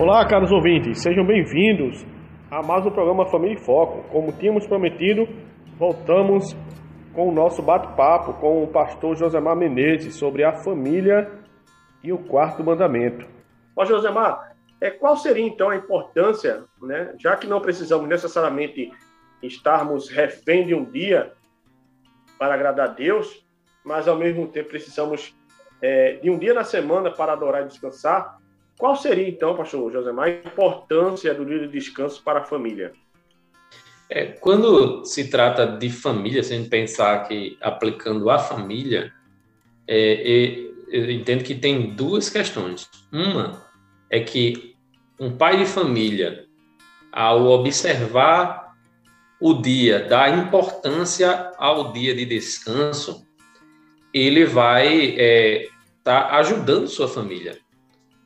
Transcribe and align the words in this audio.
Olá, 0.00 0.24
caros 0.28 0.52
ouvintes, 0.52 1.02
sejam 1.02 1.26
bem-vindos 1.26 2.06
a 2.48 2.62
mais 2.62 2.86
um 2.86 2.90
programa 2.92 3.26
Família 3.26 3.54
em 3.54 3.64
Foco. 3.64 4.08
Como 4.10 4.30
tínhamos 4.30 4.64
prometido, 4.64 5.26
voltamos 5.76 6.56
com 7.12 7.28
o 7.28 7.32
nosso 7.32 7.60
bate-papo 7.60 8.34
com 8.34 8.62
o 8.62 8.68
pastor 8.68 9.16
Josemar 9.16 9.56
Menezes 9.56 10.14
sobre 10.14 10.44
a 10.44 10.62
família 10.62 11.28
e 12.04 12.12
o 12.12 12.18
quarto 12.18 12.62
mandamento. 12.62 13.26
Ó 13.74 13.84
Josemar, 13.84 14.54
é, 14.80 14.88
qual 14.88 15.16
seria 15.16 15.44
então 15.44 15.68
a 15.68 15.76
importância, 15.76 16.62
né, 16.80 17.12
já 17.18 17.36
que 17.36 17.48
não 17.48 17.60
precisamos 17.60 18.08
necessariamente 18.08 18.92
estarmos 19.42 20.08
refém 20.08 20.64
de 20.64 20.76
um 20.76 20.84
dia 20.84 21.32
para 22.38 22.54
agradar 22.54 22.90
a 22.90 22.92
Deus, 22.92 23.44
mas 23.84 24.06
ao 24.06 24.16
mesmo 24.16 24.46
tempo 24.46 24.68
precisamos 24.68 25.36
é, 25.82 26.12
de 26.22 26.30
um 26.30 26.38
dia 26.38 26.54
na 26.54 26.62
semana 26.62 27.10
para 27.10 27.32
adorar 27.32 27.62
e 27.62 27.66
descansar, 27.66 28.37
qual 28.78 28.94
seria 28.94 29.28
então, 29.28 29.56
pastor 29.56 29.92
Josemar, 29.92 30.28
a 30.28 30.30
importância 30.30 31.34
do 31.34 31.44
dia 31.44 31.58
de 31.58 31.68
descanso 31.68 32.22
para 32.22 32.40
a 32.40 32.44
família? 32.44 32.92
É, 34.08 34.26
quando 34.26 35.04
se 35.04 35.28
trata 35.28 35.66
de 35.66 35.90
família, 35.90 36.42
se 36.42 36.54
a 36.54 36.56
gente 36.56 36.70
pensar 36.70 37.26
que 37.26 37.58
aplicando 37.60 38.30
a 38.30 38.38
família, 38.38 39.12
é, 39.86 40.68
eu 40.88 41.10
entendo 41.10 41.44
que 41.44 41.54
tem 41.54 41.90
duas 41.90 42.30
questões. 42.30 42.88
Uma 43.12 43.66
é 44.08 44.20
que 44.20 44.76
um 45.20 45.36
pai 45.36 45.58
de 45.58 45.66
família, 45.66 46.46
ao 47.12 47.46
observar 47.46 48.76
o 49.40 49.54
dia, 49.54 50.04
dar 50.04 50.38
importância 50.38 51.52
ao 51.58 51.92
dia 51.92 52.14
de 52.14 52.24
descanso, 52.24 53.26
ele 54.14 54.44
vai 54.44 54.86
estar 54.88 55.22
é, 55.22 55.68
tá 56.02 56.36
ajudando 56.38 56.88
sua 56.88 57.08
família, 57.08 57.58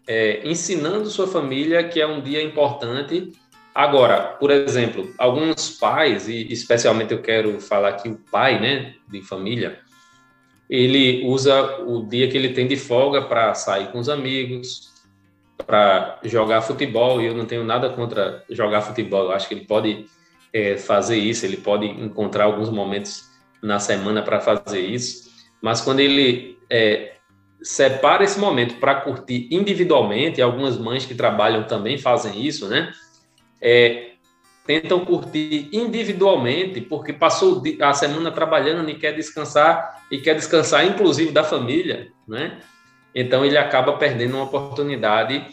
é, 0.06 0.47
ensinando 0.48 1.08
sua 1.08 1.27
família 1.27 1.84
que 1.84 2.00
é 2.00 2.06
um 2.06 2.20
dia 2.20 2.42
importante. 2.42 3.33
Agora, 3.75 4.36
por 4.39 4.50
exemplo, 4.50 5.12
alguns 5.17 5.70
pais, 5.70 6.28
e 6.28 6.53
especialmente 6.53 7.12
eu 7.12 7.22
quero 7.22 7.61
falar 7.61 7.91
aqui 7.91 8.08
o 8.08 8.19
pai, 8.30 8.61
né, 8.61 8.95
de 9.08 9.23
família, 9.23 9.80
ele 10.69 11.25
usa 11.27 11.80
o 11.83 12.06
dia 12.06 12.28
que 12.28 12.36
ele 12.36 12.50
tem 12.50 12.67
de 12.67 12.77
folga 12.77 13.23
para 13.23 13.55
sair 13.55 13.91
com 13.91 13.98
os 13.98 14.08
amigos, 14.08 14.91
para 15.67 16.19
jogar 16.25 16.62
futebol, 16.62 17.20
e 17.20 17.27
eu 17.27 17.34
não 17.34 17.47
tenho 17.47 17.64
nada 17.64 17.89
contra 17.91 18.45
jogar 18.50 18.83
futebol, 18.83 19.25
eu 19.25 19.33
acho 19.33 19.48
que 19.48 19.55
ele 19.55 19.64
pode 19.64 20.06
é, 20.53 20.77
fazer 20.77 21.17
isso, 21.17 21.47
ele 21.47 21.56
pode 21.56 21.86
encontrar 21.86 22.45
alguns 22.45 22.69
momentos 22.69 23.30
na 23.62 23.78
semana 23.78 24.23
para 24.23 24.41
fazer 24.41 24.80
isso, 24.80 25.30
mas 25.62 25.80
quando 25.80 26.00
ele 26.00 26.58
é, 26.69 27.14
separa 27.62 28.24
esse 28.24 28.38
momento 28.38 28.77
para 28.77 28.96
curtir 28.96 29.48
individualmente, 29.50 30.42
algumas 30.42 30.78
mães 30.78 31.05
que 31.06 31.14
trabalham 31.14 31.64
também 31.64 31.98
fazem 31.98 32.45
isso, 32.45 32.68
né? 32.68 32.92
é, 33.62 34.11
tentam 34.67 35.05
curtir 35.05 35.68
individualmente, 35.72 36.80
porque 36.80 37.12
passou 37.12 37.62
a 37.80 37.95
semana 37.95 38.33
trabalhando 38.33 38.90
e 38.90 38.98
quer 38.98 39.12
descansar, 39.12 40.02
e 40.11 40.18
quer 40.18 40.34
descansar 40.34 40.84
inclusive 40.84 41.30
da 41.30 41.45
família, 41.45 42.08
né? 42.27 42.61
Então 43.14 43.45
ele 43.45 43.56
acaba 43.56 43.92
perdendo 43.92 44.34
uma 44.34 44.45
oportunidade 44.45 45.46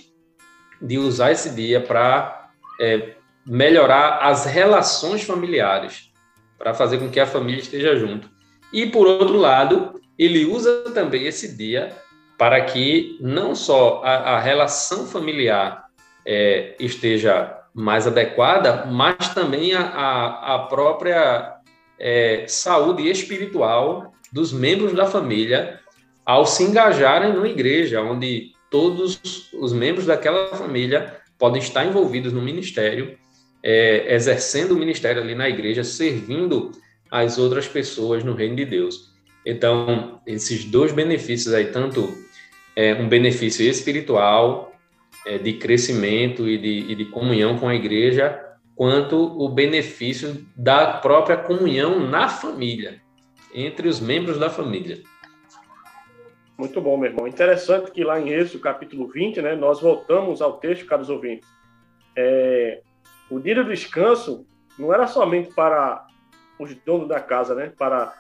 de 0.82 0.98
usar 0.98 1.32
esse 1.32 1.54
dia 1.54 1.80
para 1.80 2.50
é, 2.82 3.16
melhorar 3.46 4.20
as 4.20 4.46
relações 4.46 5.24
familiares, 5.24 6.12
para 6.58 6.74
fazer 6.74 6.98
com 6.98 7.10
que 7.10 7.20
a 7.20 7.28
família 7.28 7.62
esteja 7.62 7.96
junto. 7.96 8.30
E 8.72 8.86
por 8.86 9.08
outro 9.08 9.38
lado, 9.38 10.00
ele 10.18 10.46
usa 10.46 10.84
também 10.94 11.26
esse 11.26 11.56
dia 11.56 11.96
para 12.38 12.62
que 12.62 13.18
não 13.20 13.54
só 13.54 14.02
a, 14.04 14.36
a 14.36 14.40
relação 14.40 15.06
familiar 15.06 15.86
é, 16.26 16.76
esteja 16.80 17.58
mais 17.74 18.08
adequada, 18.08 18.86
mas 18.86 19.34
também 19.34 19.74
a, 19.74 19.82
a, 19.82 20.56
a 20.56 20.60
própria 20.60 21.56
é, 22.00 22.46
saúde 22.48 23.10
espiritual 23.10 24.14
dos 24.32 24.54
membros 24.54 24.94
da 24.94 25.06
família 25.06 25.80
ao 26.26 26.46
se 26.46 26.64
engajarem 26.64 27.34
numa 27.34 27.48
igreja, 27.48 28.02
onde 28.02 28.52
todos 28.70 29.52
os 29.54 29.74
membros 29.74 30.06
daquela 30.06 30.56
família 30.56 31.18
podem 31.40 31.62
estar 31.62 31.84
envolvidos 31.86 32.32
no 32.32 32.42
ministério, 32.42 33.18
é, 33.64 34.14
exercendo 34.14 34.72
o 34.72 34.78
ministério 34.78 35.22
ali 35.22 35.34
na 35.34 35.50
igreja, 35.50 35.84
servindo 35.84 36.72
as 37.12 37.38
outras 37.38 37.68
pessoas 37.68 38.24
no 38.24 38.34
reino 38.34 38.56
de 38.56 38.66
Deus. 38.66 39.14
Então, 39.46 40.22
esses 40.28 40.66
dois 40.66 40.92
benefícios 40.92 41.54
aí, 41.54 41.72
tanto 41.72 42.14
é, 42.76 42.94
um 42.94 43.08
benefício 43.08 43.66
espiritual 43.66 44.74
é, 45.26 45.38
de 45.38 45.54
crescimento 45.54 46.48
e 46.48 46.58
de, 46.58 46.92
e 46.92 46.96
de 46.96 47.06
comunhão 47.06 47.58
com 47.58 47.68
a 47.68 47.76
igreja, 47.76 48.40
quanto 48.76 49.18
o 49.18 49.50
benefício 49.50 50.46
da 50.56 50.94
própria 50.94 51.38
comunhão 51.38 52.00
na 52.00 52.30
família, 52.30 53.02
entre 53.54 53.88
os 53.88 54.00
membros 54.00 54.38
da 54.38 54.50
família. 54.50 55.02
Muito 56.58 56.80
bom, 56.82 56.98
meu 56.98 57.10
irmão. 57.10 57.28
Interessante 57.28 57.90
que 57.92 58.04
lá 58.04 58.20
em 58.20 58.30
Êxodo, 58.30 58.62
capítulo 58.62 59.08
20, 59.08 59.42
né, 59.42 59.56
nós 59.56 59.82
voltamos 59.82 60.42
ao 60.42 60.58
texto, 60.58 60.86
caros 60.86 61.10
ouvintes. 61.10 61.48
É, 62.16 62.82
o 63.30 63.40
dia 63.40 63.56
do 63.56 63.64
descanso 63.64 64.46
não 64.78 64.94
era 64.94 65.08
somente 65.08 65.54
para 65.54 66.06
os 66.60 66.76
donos 66.76 67.08
da 67.08 67.20
casa, 67.20 67.56
né, 67.56 67.72
para, 67.78 68.14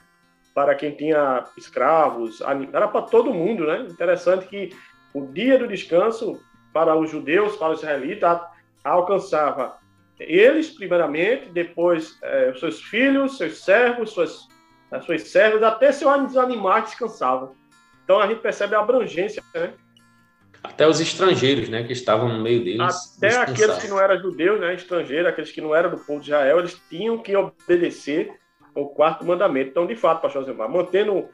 para 0.55 0.73
quem 0.75 0.95
tinha 0.95 1.44
escravos, 1.57 2.41
era 2.73 2.88
para 2.88 3.01
todo 3.03 3.33
mundo, 3.33 3.67
né? 3.67 3.81
Interessante 3.81 4.47
que 4.47 4.75
o 5.13 5.25
dia 5.27 5.59
do 5.59 5.67
descanso 5.67 6.41
para 6.73 6.95
os 6.95 7.11
judeus, 7.11 7.55
para 7.57 7.73
os 7.73 7.79
israelitas, 7.79 8.39
alcançava 8.83 9.78
eles, 10.19 10.69
primeiramente, 10.69 11.49
depois 11.49 12.17
é, 12.22 12.53
seus 12.55 12.81
filhos, 12.81 13.38
seus 13.38 13.63
servos, 13.63 14.11
suas, 14.11 14.47
as 14.91 15.05
suas 15.05 15.23
servas, 15.23 15.63
até 15.63 15.91
seus 15.91 16.38
animais 16.38 16.85
descansavam. 16.85 17.55
Então 18.03 18.19
a 18.19 18.28
gente 18.28 18.41
percebe 18.41 18.75
a 18.75 18.79
abrangência, 18.79 19.44
né? 19.53 19.73
Até 20.64 20.88
os 20.88 21.00
estrangeiros, 21.00 21.70
né, 21.70 21.84
que 21.84 21.94
estavam 21.94 22.28
no 22.30 22.44
meio 22.44 22.64
deles. 22.64 23.18
Até 23.18 23.38
aqueles 23.38 23.78
que 23.78 23.88
não 23.88 24.00
eram 24.00 24.20
judeus, 24.20 24.59
né, 24.59 24.74
estrangeiros, 24.74 25.28
aqueles 25.28 25.52
que 25.52 25.62
não 25.62 25.74
eram 25.74 25.92
do 25.92 25.97
povo 25.97 26.20
de 26.20 26.28
Israel, 26.28 26.59
eles 26.59 26.80
tinham 26.90 27.18
que 27.18 27.36
obedecer 27.36 28.34
o 28.75 28.88
quarto 28.88 29.25
mandamento. 29.25 29.70
Então, 29.70 29.88
de 29.88 29.96
fato, 29.96 30.22
pastor 30.22 30.44
Zemar, 30.44 30.70
mantendo 30.70 31.30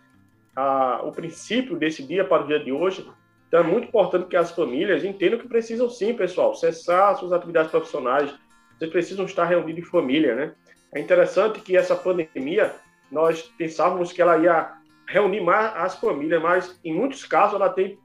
a, 0.55 1.01
o 1.03 1.11
princípio 1.11 1.75
desse 1.75 2.03
dia 2.03 2.23
para 2.23 2.43
o 2.43 2.47
dia 2.47 2.59
de 2.59 2.71
hoje, 2.71 3.05
então 3.47 3.59
é 3.59 3.63
muito 3.63 3.87
importante 3.87 4.27
que 4.27 4.35
as 4.35 4.51
famílias 4.51 5.03
entendam 5.03 5.39
que 5.39 5.47
precisam 5.47 5.89
sim, 5.89 6.13
pessoal, 6.13 6.53
cessar 6.55 7.15
suas 7.15 7.31
atividades 7.31 7.71
profissionais, 7.71 8.33
vocês 8.77 8.91
precisam 8.91 9.25
estar 9.25 9.45
reunidos 9.45 9.83
em 9.83 9.89
família, 9.89 10.35
né? 10.35 10.53
É 10.93 10.99
interessante 10.99 11.61
que 11.61 11.75
essa 11.75 11.95
pandemia, 11.95 12.73
nós 13.11 13.41
pensávamos 13.57 14.11
que 14.11 14.21
ela 14.21 14.37
ia 14.37 14.73
reunir 15.07 15.41
mais 15.41 15.73
as 15.75 15.95
famílias, 15.95 16.41
mas 16.41 16.79
em 16.83 16.93
muitos 16.93 17.23
casos 17.25 17.55
ela 17.55 17.69
tem 17.69 17.97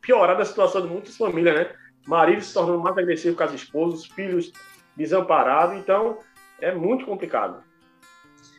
piorado 0.00 0.42
a 0.42 0.44
situação 0.44 0.82
de 0.82 0.88
muitas 0.88 1.16
famílias, 1.16 1.54
né? 1.54 1.70
Marido 2.06 2.42
se 2.42 2.54
tornando 2.54 2.80
mais 2.80 2.96
agressivo 2.96 3.36
com 3.36 3.42
as 3.42 3.52
esposas, 3.52 4.06
filhos 4.06 4.52
desamparados, 4.96 5.76
então 5.76 6.18
é 6.60 6.74
muito 6.74 7.04
complicado. 7.04 7.62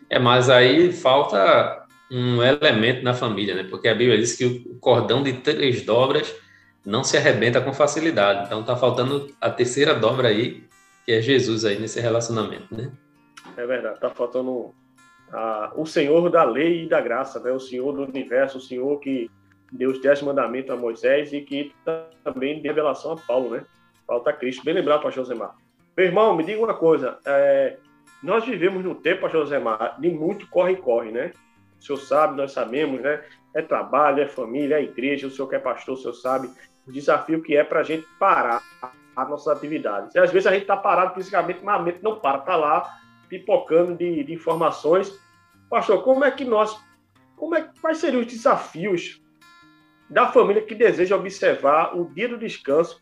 É, 0.10 0.18
mas 0.18 0.50
aí 0.50 0.92
falta 0.92 1.86
um 2.12 2.42
elemento 2.42 3.04
na 3.04 3.13
família, 3.13 3.54
né? 3.54 3.63
Porque 3.69 3.88
a 3.88 3.95
Bíblia 3.95 4.18
diz 4.18 4.36
que 4.36 4.45
o 4.45 4.80
cordão 4.80 5.21
de 5.21 5.33
três 5.33 5.83
dobras 5.83 6.36
não 6.86 7.04
se 7.04 7.18
arrebenta 7.18 7.62
com 7.62 7.74
facilidade. 7.74 8.45
Então 8.45 8.63
tá 8.63 8.75
faltando 8.75 9.27
a 9.39 9.50
terceira 9.50 9.94
dobra 9.94 10.30
aí, 10.30 10.63
que 11.06 11.12
é 11.12 11.21
Jesus 11.21 11.66
aí 11.66 11.80
nesse 11.80 12.00
relacionamento, 12.00 12.74
né? 12.75 12.92
É 13.56 13.66
verdade, 13.66 14.00
tá 14.00 14.10
faltando 14.10 14.74
a, 15.31 15.71
o 15.75 15.86
Senhor 15.86 16.30
da 16.30 16.44
lei 16.44 16.86
e 16.86 16.89
da 16.89 17.01
graça, 17.01 17.39
né? 17.39 17.51
O 17.51 17.60
Senhor 17.60 17.92
do 17.94 18.04
universo, 18.04 18.57
o 18.57 18.62
Senhor 18.62 19.00
que 19.00 19.30
deu 19.71 19.92
os 19.92 20.01
dez 20.01 20.21
mandamentos 20.21 20.71
a 20.71 20.75
Moisés 20.75 21.33
e 21.33 21.42
que 21.42 21.74
também 22.24 22.62
deu 22.62 22.71
revelação 22.71 23.13
a 23.13 23.18
Paulo, 23.18 23.51
né? 23.51 23.66
Falta 24.07 24.33
Cristo. 24.33 24.63
Bem 24.63 24.74
lembrado, 24.74 25.04
pastor 25.04 25.25
Zemar. 25.25 25.56
Meu 25.95 26.06
irmão, 26.06 26.36
me 26.36 26.44
diga 26.44 26.60
uma 26.60 26.74
coisa. 26.74 27.19
É, 27.25 27.77
nós 28.24 28.45
vivemos 28.45 28.83
num 28.83 28.95
tempo, 28.95 29.21
pastor 29.21 29.45
Zemar, 29.45 30.00
de 30.00 30.10
muito 30.10 30.48
corre-corre, 30.50 31.12
né? 31.12 31.31
o 31.80 31.83
senhor 31.83 31.98
sabe, 31.98 32.36
nós 32.36 32.51
sabemos, 32.51 33.01
né? 33.01 33.24
É 33.56 33.62
trabalho, 33.62 34.21
é 34.21 34.27
família, 34.27 34.75
é 34.75 34.83
igreja, 34.83 35.27
o 35.27 35.31
senhor 35.31 35.48
que 35.48 35.56
é 35.56 35.60
pastor, 35.60 35.95
o 35.95 35.98
senhor 35.98 36.13
sabe 36.13 36.50
o 36.86 36.92
desafio 36.92 37.42
que 37.42 37.56
é 37.56 37.63
para 37.63 37.80
a 37.80 37.83
gente 37.83 38.06
parar 38.19 38.62
as 39.16 39.30
nossas 39.30 39.48
atividades. 39.48 40.13
E 40.13 40.19
às 40.19 40.31
vezes 40.31 40.45
a 40.45 40.51
gente 40.51 40.63
está 40.63 40.77
parado 40.77 41.16
fisicamente, 41.16 41.63
mas 41.63 41.80
a 41.80 41.83
mente 41.83 42.00
não 42.04 42.19
para, 42.19 42.39
está 42.39 42.56
lá 42.56 43.00
pipocando 43.27 43.95
de, 43.95 44.24
de, 44.24 44.33
informações. 44.33 45.18
Pastor, 45.69 46.04
como 46.04 46.25
é 46.25 46.31
que 46.31 46.44
nós, 46.44 46.80
como 47.36 47.56
é, 47.56 47.69
quais 47.81 47.98
seriam 48.00 48.21
os 48.21 48.27
desafios 48.27 49.21
da 50.10 50.32
família 50.32 50.62
que 50.62 50.76
deseja 50.76 51.16
observar 51.16 51.98
o 51.98 52.06
dia 52.14 52.28
do 52.28 52.38
descanso 52.38 53.02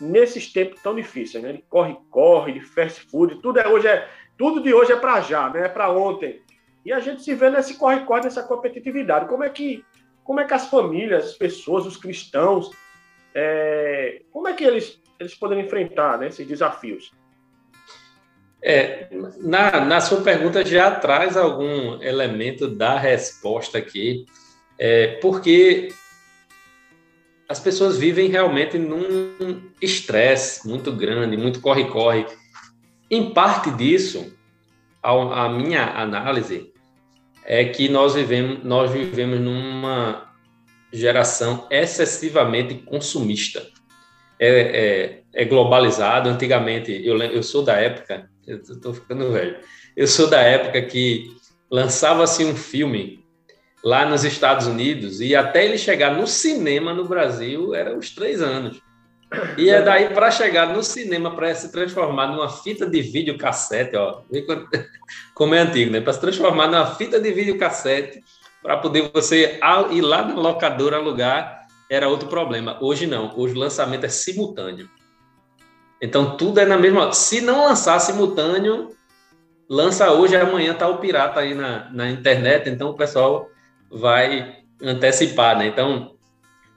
nesses 0.00 0.52
tempos 0.52 0.80
tão 0.82 0.94
difíceis, 0.94 1.42
né? 1.42 1.60
Corre, 1.68 1.96
corre, 2.10 2.52
de 2.52 2.60
fast 2.60 3.00
food, 3.10 3.40
tudo 3.42 3.58
é 3.58 3.68
hoje 3.68 3.88
é 3.88 4.08
tudo 4.36 4.62
de 4.62 4.72
hoje 4.72 4.92
é 4.92 4.96
para 4.96 5.20
já, 5.20 5.48
né? 5.50 5.66
É 5.66 5.68
para 5.68 5.90
ontem. 5.90 6.42
E 6.84 6.92
a 6.92 7.00
gente 7.00 7.22
se 7.22 7.34
vê 7.34 7.50
nesse 7.50 7.78
corre, 7.78 8.00
corre, 8.00 8.22
nessa 8.22 8.42
competitividade. 8.42 9.28
Como 9.28 9.42
é 9.42 9.50
que 9.50 9.84
como 10.24 10.40
é 10.40 10.44
que 10.44 10.54
as 10.54 10.68
famílias, 10.68 11.24
as 11.24 11.34
pessoas, 11.34 11.86
os 11.86 11.96
cristãos, 11.96 12.70
é, 13.34 14.22
como 14.32 14.48
é 14.48 14.52
que 14.52 14.64
eles 14.64 15.00
eles 15.18 15.34
poderiam 15.34 15.64
enfrentar 15.64 16.18
né, 16.18 16.28
esses 16.28 16.46
desafios? 16.46 17.10
É, 18.62 19.08
na, 19.38 19.80
na 19.80 20.00
sua 20.00 20.22
pergunta 20.22 20.64
já 20.64 20.90
traz 20.90 21.36
algum 21.36 22.02
elemento 22.02 22.66
da 22.66 22.98
resposta 22.98 23.78
aqui, 23.78 24.26
é, 24.78 25.18
porque 25.20 25.90
as 27.48 27.60
pessoas 27.60 27.96
vivem 27.96 28.28
realmente 28.28 28.76
num 28.78 29.62
estresse 29.80 30.66
muito 30.66 30.90
grande, 30.92 31.36
muito 31.36 31.60
corre-corre. 31.60 32.26
Em 33.10 33.30
parte 33.30 33.70
disso, 33.70 34.32
a, 35.02 35.44
a, 35.44 35.48
minha 35.48 35.84
análise 35.84 36.72
é 37.44 37.64
que 37.64 37.88
nós 37.88 38.14
vivemos, 38.14 38.64
nós 38.64 38.90
vivemos 38.90 39.40
numa 39.40 40.32
geração 40.92 41.66
excessivamente 41.70 42.74
consumista. 42.74 43.64
É, 44.38 44.48
é, 44.48 45.22
é 45.32 45.44
globalizado. 45.44 46.28
Antigamente, 46.28 46.92
eu, 47.06 47.16
eu 47.18 47.42
sou 47.42 47.62
da 47.62 47.74
época, 47.74 48.28
eu 48.46 48.58
estou 48.58 48.92
ficando 48.92 49.30
velho, 49.32 49.56
eu 49.96 50.06
sou 50.06 50.28
da 50.28 50.40
época 50.40 50.82
que 50.82 51.36
lançava-se 51.70 52.44
um 52.44 52.54
filme 52.54 53.24
lá 53.86 54.04
nos 54.04 54.24
Estados 54.24 54.66
Unidos 54.66 55.20
e 55.20 55.36
até 55.36 55.64
ele 55.64 55.78
chegar 55.78 56.12
no 56.12 56.26
cinema 56.26 56.92
no 56.92 57.04
Brasil 57.04 57.72
era 57.72 57.96
uns 57.96 58.10
três 58.10 58.42
anos. 58.42 58.82
E 59.56 59.70
é 59.70 59.80
daí 59.80 60.08
para 60.12 60.28
chegar 60.28 60.74
no 60.74 60.82
cinema 60.82 61.36
para 61.36 61.54
se 61.54 61.70
transformar 61.70 62.26
numa 62.26 62.48
fita 62.48 62.84
de 62.84 63.00
vídeo 63.00 63.38
cassete, 63.38 63.94
ó, 63.94 64.22
como 65.34 65.54
é 65.54 65.60
antigo, 65.60 65.92
né? 65.92 66.00
Para 66.00 66.12
se 66.14 66.20
transformar 66.20 66.66
numa 66.66 66.96
fita 66.96 67.20
de 67.20 67.30
vídeo 67.30 67.58
cassete 67.58 68.24
para 68.60 68.76
poder 68.76 69.08
você 69.14 69.60
ir 69.92 70.00
lá 70.00 70.22
na 70.22 70.34
locadora 70.34 70.96
alugar 70.96 71.68
era 71.88 72.08
outro 72.08 72.28
problema. 72.28 72.78
Hoje 72.80 73.06
não, 73.06 73.38
hoje 73.38 73.54
o 73.54 73.58
lançamento 73.58 74.02
é 74.02 74.08
simultâneo. 74.08 74.90
Então 76.02 76.36
tudo 76.36 76.58
é 76.58 76.66
na 76.66 76.76
mesma. 76.76 77.12
Se 77.12 77.40
não 77.40 77.66
lançar 77.66 78.00
simultâneo, 78.00 78.96
lança 79.68 80.10
hoje, 80.10 80.34
amanhã 80.34 80.74
tá 80.74 80.88
o 80.88 80.98
pirata 80.98 81.38
aí 81.38 81.54
na, 81.54 81.88
na 81.92 82.10
internet, 82.10 82.68
então 82.68 82.90
o 82.90 82.94
pessoal 82.94 83.48
vai 83.90 84.56
antecipar, 84.82 85.58
né? 85.58 85.66
Então, 85.66 86.16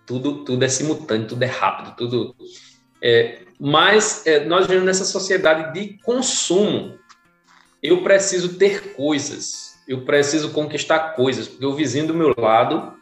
tudo, 0.06 0.44
tudo 0.44 0.64
é 0.64 0.68
simultâneo, 0.68 1.28
tudo 1.28 1.44
é 1.44 1.48
rápido, 1.48 1.96
tudo. 1.96 2.36
É, 3.02 3.44
mas 3.60 4.26
é, 4.26 4.46
nós 4.46 4.66
vivemos 4.66 4.86
nessa 4.86 5.06
sociedade 5.06 5.74
de 5.74 5.98
consumo. 6.02 6.98
Eu 7.82 8.04
preciso 8.04 8.58
ter 8.58 8.94
coisas, 8.94 9.78
eu 9.88 10.02
preciso 10.02 10.52
conquistar 10.52 11.16
coisas, 11.16 11.48
porque 11.48 11.66
o 11.66 11.76
vizinho 11.76 12.08
do 12.08 12.14
meu 12.14 12.34
lado 12.38 12.94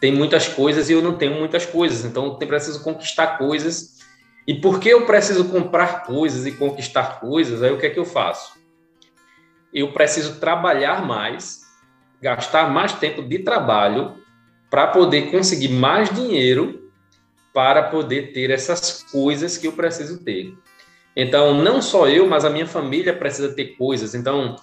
tem 0.00 0.14
muitas 0.14 0.46
coisas 0.46 0.88
e 0.88 0.92
eu 0.92 1.02
não 1.02 1.16
tenho 1.16 1.34
muitas 1.34 1.66
coisas, 1.66 2.04
então 2.04 2.26
eu 2.26 2.34
preciso 2.34 2.82
conquistar 2.82 3.38
coisas. 3.38 3.98
E 4.46 4.54
porque 4.54 4.88
eu 4.88 5.04
preciso 5.04 5.44
comprar 5.46 6.04
coisas 6.04 6.46
e 6.46 6.52
conquistar 6.52 7.20
coisas, 7.20 7.62
aí 7.62 7.70
o 7.70 7.78
que 7.78 7.86
é 7.86 7.90
que 7.90 7.98
eu 7.98 8.04
faço? 8.04 8.58
Eu 9.72 9.92
preciso 9.92 10.40
trabalhar 10.40 11.04
mais 11.04 11.57
gastar 12.20 12.70
mais 12.70 12.92
tempo 12.92 13.22
de 13.22 13.40
trabalho 13.40 14.14
para 14.70 14.86
poder 14.88 15.30
conseguir 15.30 15.68
mais 15.68 16.12
dinheiro 16.14 16.90
para 17.54 17.84
poder 17.84 18.32
ter 18.32 18.50
essas 18.50 19.02
coisas 19.10 19.56
que 19.56 19.66
eu 19.66 19.72
preciso 19.72 20.22
ter. 20.22 20.54
Então, 21.16 21.54
não 21.54 21.82
só 21.82 22.08
eu, 22.08 22.26
mas 22.26 22.44
a 22.44 22.50
minha 22.50 22.66
família 22.66 23.12
precisa 23.12 23.52
ter 23.52 23.76
coisas. 23.76 24.14
Então, 24.14 24.56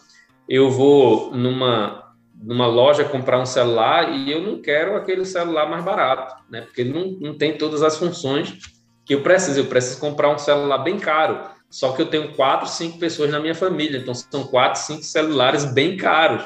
eu 0.48 0.70
vou 0.72 1.36
numa 1.36 2.04
numa 2.42 2.68
loja 2.68 3.06
comprar 3.06 3.40
um 3.40 3.46
celular 3.46 4.14
e 4.14 4.32
eu 4.32 4.42
não 4.42 4.62
quero 4.62 4.96
aquele 4.96 5.26
celular 5.26 5.70
mais 5.70 5.84
barato, 5.84 6.36
né? 6.50 6.62
Porque 6.62 6.84
não, 6.84 7.18
não 7.20 7.38
tem 7.38 7.58
todas 7.58 7.82
as 7.82 7.98
funções 7.98 8.58
que 9.06 9.16
eu 9.16 9.22
preciso. 9.22 9.60
Eu 9.60 9.66
preciso 9.66 10.00
comprar 10.00 10.30
um 10.30 10.38
celular 10.38 10.80
bem 10.80 11.00
caro. 11.00 11.50
Só 11.70 11.92
que 11.94 12.02
eu 12.02 12.06
tenho 12.06 12.34
quatro, 12.34 12.68
cinco 12.70 13.00
pessoas 13.00 13.30
na 13.32 13.40
minha 13.40 13.56
família, 13.56 13.98
então 13.98 14.14
são 14.14 14.46
quatro, 14.48 14.80
cinco 14.82 15.04
celulares 15.04 15.66
bem 15.66 15.98
caros. 15.98 16.46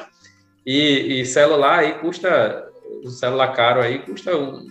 E, 0.64 1.20
e 1.20 1.26
celular 1.26 1.80
aí 1.80 1.94
custa, 1.94 2.68
o 3.04 3.08
celular 3.08 3.48
caro 3.54 3.80
aí 3.80 3.98
custa 4.00 4.36
um, 4.36 4.66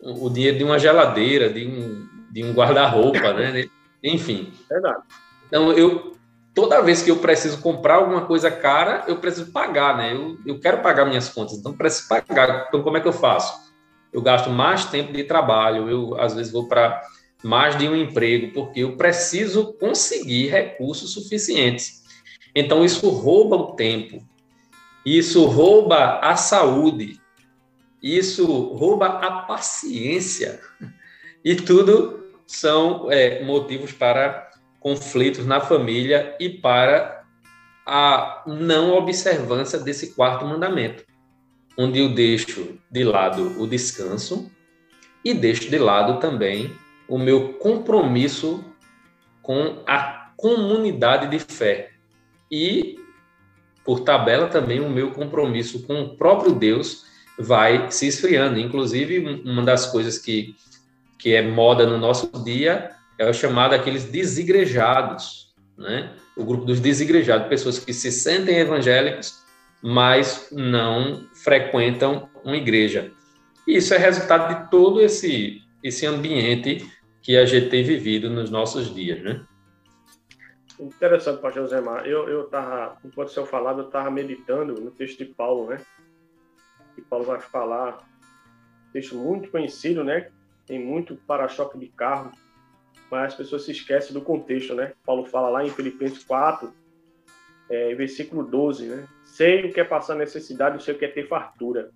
o 0.00 0.28
dinheiro 0.30 0.58
de 0.58 0.64
uma 0.64 0.78
geladeira, 0.78 1.48
de 1.50 1.66
um, 1.66 2.08
de 2.30 2.44
um 2.44 2.52
guarda-roupa, 2.52 3.32
né? 3.32 3.66
Enfim. 4.02 4.52
Verdade. 4.68 5.02
Então, 5.46 5.72
eu, 5.72 6.14
toda 6.54 6.82
vez 6.82 7.02
que 7.02 7.10
eu 7.10 7.16
preciso 7.16 7.60
comprar 7.60 7.96
alguma 7.96 8.26
coisa 8.26 8.50
cara, 8.50 9.04
eu 9.06 9.16
preciso 9.16 9.50
pagar, 9.50 9.96
né? 9.96 10.14
Eu, 10.14 10.38
eu 10.46 10.60
quero 10.60 10.82
pagar 10.82 11.04
minhas 11.04 11.28
contas, 11.28 11.58
então 11.58 11.72
preciso 11.76 12.08
pagar. 12.08 12.66
Então, 12.68 12.82
como 12.82 12.96
é 12.96 13.00
que 13.00 13.08
eu 13.08 13.12
faço? 13.12 13.72
Eu 14.12 14.22
gasto 14.22 14.50
mais 14.50 14.84
tempo 14.84 15.12
de 15.12 15.24
trabalho, 15.24 15.88
eu 15.88 16.20
às 16.20 16.34
vezes 16.34 16.52
vou 16.52 16.68
para 16.68 17.02
mais 17.42 17.76
de 17.76 17.88
um 17.88 17.96
emprego, 17.96 18.52
porque 18.52 18.80
eu 18.80 18.96
preciso 18.96 19.74
conseguir 19.74 20.48
recursos 20.48 21.12
suficientes. 21.12 22.02
Então, 22.54 22.84
isso 22.84 23.08
rouba 23.10 23.56
o 23.56 23.72
tempo, 23.72 24.22
isso 25.04 25.44
rouba 25.46 26.18
a 26.20 26.36
saúde, 26.36 27.20
isso 28.02 28.46
rouba 28.74 29.06
a 29.06 29.42
paciência, 29.42 30.60
e 31.44 31.54
tudo 31.54 32.24
são 32.46 33.10
é, 33.10 33.42
motivos 33.44 33.92
para 33.92 34.50
conflitos 34.80 35.46
na 35.46 35.60
família 35.60 36.36
e 36.38 36.48
para 36.48 37.24
a 37.86 38.42
não 38.46 38.94
observância 38.94 39.78
desse 39.78 40.14
quarto 40.14 40.44
mandamento, 40.44 41.04
onde 41.76 41.98
eu 41.98 42.14
deixo 42.14 42.78
de 42.90 43.04
lado 43.04 43.60
o 43.60 43.66
descanso 43.66 44.50
e 45.24 45.34
deixo 45.34 45.70
de 45.70 45.78
lado 45.78 46.18
também 46.20 46.74
o 47.08 47.18
meu 47.18 47.54
compromisso 47.54 48.64
com 49.42 49.82
a 49.86 50.32
comunidade 50.36 51.28
de 51.28 51.38
fé 51.38 51.92
e 52.50 52.98
por 53.84 54.00
tabela 54.00 54.48
também 54.48 54.80
o 54.80 54.88
meu 54.88 55.10
compromisso 55.10 55.86
com 55.86 56.02
o 56.02 56.16
próprio 56.16 56.52
Deus 56.52 57.04
vai 57.38 57.90
se 57.90 58.06
esfriando. 58.06 58.58
Inclusive, 58.58 59.42
uma 59.44 59.62
das 59.62 59.86
coisas 59.86 60.18
que, 60.18 60.54
que 61.18 61.34
é 61.34 61.42
moda 61.42 61.86
no 61.86 61.98
nosso 61.98 62.30
dia 62.44 62.90
é 63.18 63.28
o 63.28 63.34
chamado 63.34 63.74
aqueles 63.74 64.04
desigrejados, 64.04 65.52
né? 65.76 66.12
O 66.36 66.44
grupo 66.44 66.64
dos 66.64 66.80
desigrejados, 66.80 67.46
pessoas 67.48 67.78
que 67.78 67.92
se 67.92 68.10
sentem 68.10 68.58
evangélicos, 68.58 69.44
mas 69.82 70.48
não 70.50 71.28
frequentam 71.34 72.28
uma 72.44 72.56
igreja. 72.56 73.12
E 73.68 73.76
isso 73.76 73.94
é 73.94 73.98
resultado 73.98 74.54
de 74.54 74.70
todo 74.70 75.00
esse 75.00 75.62
esse 75.82 76.06
ambiente 76.06 76.90
que 77.20 77.36
a 77.36 77.44
gente 77.44 77.68
tem 77.68 77.84
vivido 77.84 78.30
nos 78.30 78.50
nossos 78.50 78.92
dias, 78.94 79.22
né? 79.22 79.42
Interessante, 80.78 81.40
pastor 81.40 81.62
Josemar. 81.62 82.06
Eu, 82.06 82.28
eu 82.28 82.48
tava, 82.48 82.98
enquanto 83.04 83.28
o 83.28 83.30
senhor 83.30 83.46
falava, 83.46 83.80
eu 83.80 83.86
estava 83.86 84.10
meditando 84.10 84.74
no 84.74 84.90
texto 84.90 85.18
de 85.18 85.26
Paulo, 85.26 85.68
né? 85.68 85.80
E 86.98 87.02
Paulo 87.02 87.24
vai 87.24 87.40
falar, 87.40 87.98
texto 88.92 89.14
muito 89.14 89.50
conhecido, 89.50 90.02
né? 90.02 90.30
Tem 90.66 90.78
muito 90.78 91.16
para-choque 91.26 91.78
de 91.78 91.88
carro, 91.88 92.32
mas 93.10 93.32
as 93.32 93.34
pessoas 93.34 93.64
se 93.64 93.70
esquecem 93.70 94.12
do 94.12 94.20
contexto, 94.20 94.74
né? 94.74 94.94
Paulo 95.04 95.24
fala 95.24 95.48
lá 95.48 95.64
em 95.64 95.70
Filipenses 95.70 96.24
4, 96.24 96.72
é, 97.70 97.94
versículo 97.94 98.42
12, 98.42 98.86
né? 98.86 99.06
Sei 99.24 99.66
o 99.66 99.72
que 99.72 99.80
é 99.80 99.84
passar 99.84 100.16
necessidade, 100.16 100.82
sei 100.82 100.94
o 100.94 100.98
que 100.98 101.04
é 101.04 101.08
ter 101.08 101.28
fartura. 101.28 101.92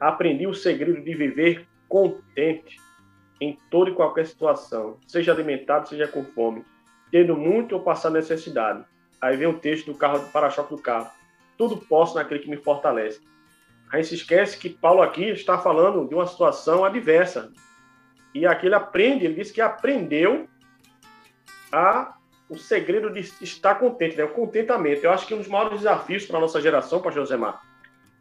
Aprendi 0.00 0.46
o 0.46 0.54
segredo 0.54 1.02
de 1.02 1.14
viver 1.14 1.66
contente 1.88 2.80
em 3.40 3.58
toda 3.70 3.90
e 3.90 3.94
qualquer 3.94 4.26
situação, 4.26 4.98
seja 5.06 5.32
alimentado, 5.32 5.88
seja 5.88 6.08
com 6.08 6.24
fome 6.24 6.64
tendo 7.10 7.36
muito 7.36 7.74
ou 7.74 7.82
passar 7.82 8.10
necessidade. 8.10 8.84
Aí 9.20 9.36
vem 9.36 9.48
o 9.48 9.58
texto 9.58 9.92
do 9.92 9.98
carro 9.98 10.20
do 10.20 10.26
para-choque 10.26 10.74
do 10.74 10.80
carro. 10.80 11.10
Tudo 11.56 11.76
posso 11.76 12.14
naquele 12.14 12.40
que 12.40 12.50
me 12.50 12.56
fortalece. 12.56 13.20
A 13.90 13.96
gente 13.96 14.08
se 14.08 14.14
esquece 14.16 14.58
que 14.58 14.68
Paulo 14.68 15.02
aqui 15.02 15.24
está 15.30 15.58
falando 15.58 16.06
de 16.06 16.14
uma 16.14 16.26
situação 16.26 16.84
adversa. 16.84 17.50
E 18.34 18.46
aqui 18.46 18.66
ele 18.66 18.74
aprende, 18.74 19.24
ele 19.24 19.34
diz 19.34 19.50
que 19.50 19.60
aprendeu 19.60 20.46
a 21.72 22.14
o 22.48 22.56
segredo 22.56 23.12
de 23.12 23.20
estar 23.42 23.74
contente, 23.74 24.16
né? 24.16 24.24
o 24.24 24.32
contentamento. 24.32 25.04
Eu 25.04 25.10
acho 25.10 25.26
que 25.26 25.34
um 25.34 25.38
dos 25.38 25.48
maiores 25.48 25.78
desafios 25.78 26.24
para 26.24 26.38
a 26.38 26.40
nossa 26.40 26.60
geração, 26.60 27.00
pastor 27.00 27.22
Josemar, 27.22 27.60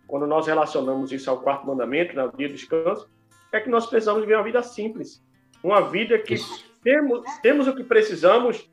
quando 0.06 0.27
nós 0.27 0.48
relacionamos 0.48 1.12
isso 1.12 1.29
ao 1.29 1.39
quarto 1.39 1.65
mandamento, 1.65 2.15
no 2.15 2.32
dia 2.36 2.50
do 2.50 2.53
descanso, 2.53 3.10
é 3.51 3.60
que 3.60 3.70
nós 3.70 3.86
precisamos 3.86 4.22
viver 4.22 4.36
uma 4.36 4.44
vida 4.44 4.62
simples. 4.62 5.24
Uma 5.63 5.82
vida 5.82 6.17
que 6.20 6.36
temos, 6.84 7.24
temos 7.41 7.67
o 7.67 7.75
que 7.75 7.84
precisamos, 7.84 8.70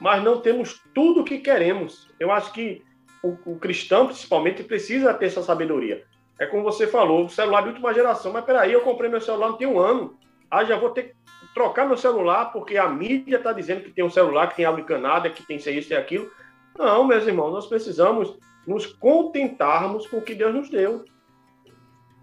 mas 0.00 0.22
não 0.22 0.40
temos 0.40 0.80
tudo 0.94 1.20
o 1.20 1.24
que 1.24 1.38
queremos. 1.38 2.08
Eu 2.18 2.30
acho 2.30 2.52
que 2.52 2.82
o, 3.22 3.36
o, 3.44 3.58
cristão, 3.58 4.06
principalmente, 4.06 4.62
precisa 4.62 5.14
ter 5.14 5.26
essa 5.26 5.42
sabedoria. 5.42 6.04
É 6.38 6.46
como 6.46 6.62
você 6.62 6.86
falou, 6.86 7.24
o 7.24 7.30
celular 7.30 7.62
de 7.62 7.68
última 7.68 7.94
geração, 7.94 8.32
mas 8.32 8.44
peraí, 8.44 8.72
eu 8.72 8.82
comprei 8.82 9.10
meu 9.10 9.20
celular 9.20 9.48
não 9.48 9.56
tem 9.56 9.66
um 9.66 9.78
ano. 9.78 10.18
Ah, 10.50 10.64
já 10.64 10.76
vou 10.76 10.90
ter 10.90 11.04
que 11.04 11.14
trocar 11.54 11.86
meu 11.86 11.96
celular 11.96 12.52
porque 12.52 12.76
a 12.76 12.88
mídia 12.88 13.36
está 13.36 13.52
dizendo 13.52 13.82
que 13.82 13.90
tem 13.90 14.04
um 14.04 14.10
celular, 14.10 14.48
que 14.48 14.56
tem 14.56 14.64
água 14.64 14.80
encanada, 14.80 15.30
que 15.30 15.46
tem 15.46 15.56
isso, 15.56 15.92
e 15.92 15.96
aquilo. 15.96 16.30
Não, 16.78 17.04
meus 17.04 17.26
irmãos, 17.26 17.50
nós 17.50 17.66
precisamos 17.66 18.36
nos 18.66 18.84
contentarmos 18.86 20.06
com 20.06 20.18
o 20.18 20.22
que 20.22 20.34
Deus 20.34 20.54
nos 20.54 20.68
deu. 20.68 21.04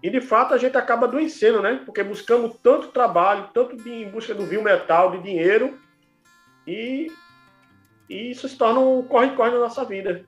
E 0.02 0.10
de 0.10 0.20
fato 0.20 0.52
a 0.52 0.58
gente 0.58 0.76
acaba 0.76 1.06
adoecendo, 1.06 1.62
né? 1.62 1.82
Porque 1.84 2.02
buscamos 2.04 2.56
tanto 2.62 2.88
trabalho, 2.88 3.48
tanto 3.52 3.76
em 3.88 4.08
busca 4.08 4.34
do 4.34 4.44
vil 4.44 4.62
metal, 4.62 5.10
de 5.10 5.22
dinheiro, 5.22 5.78
e, 6.66 7.10
e 8.08 8.30
isso 8.30 8.48
se 8.48 8.56
torna 8.56 8.80
um 8.80 9.02
corre-corre 9.02 9.50
na 9.50 9.60
nossa 9.60 9.84
vida. 9.84 10.24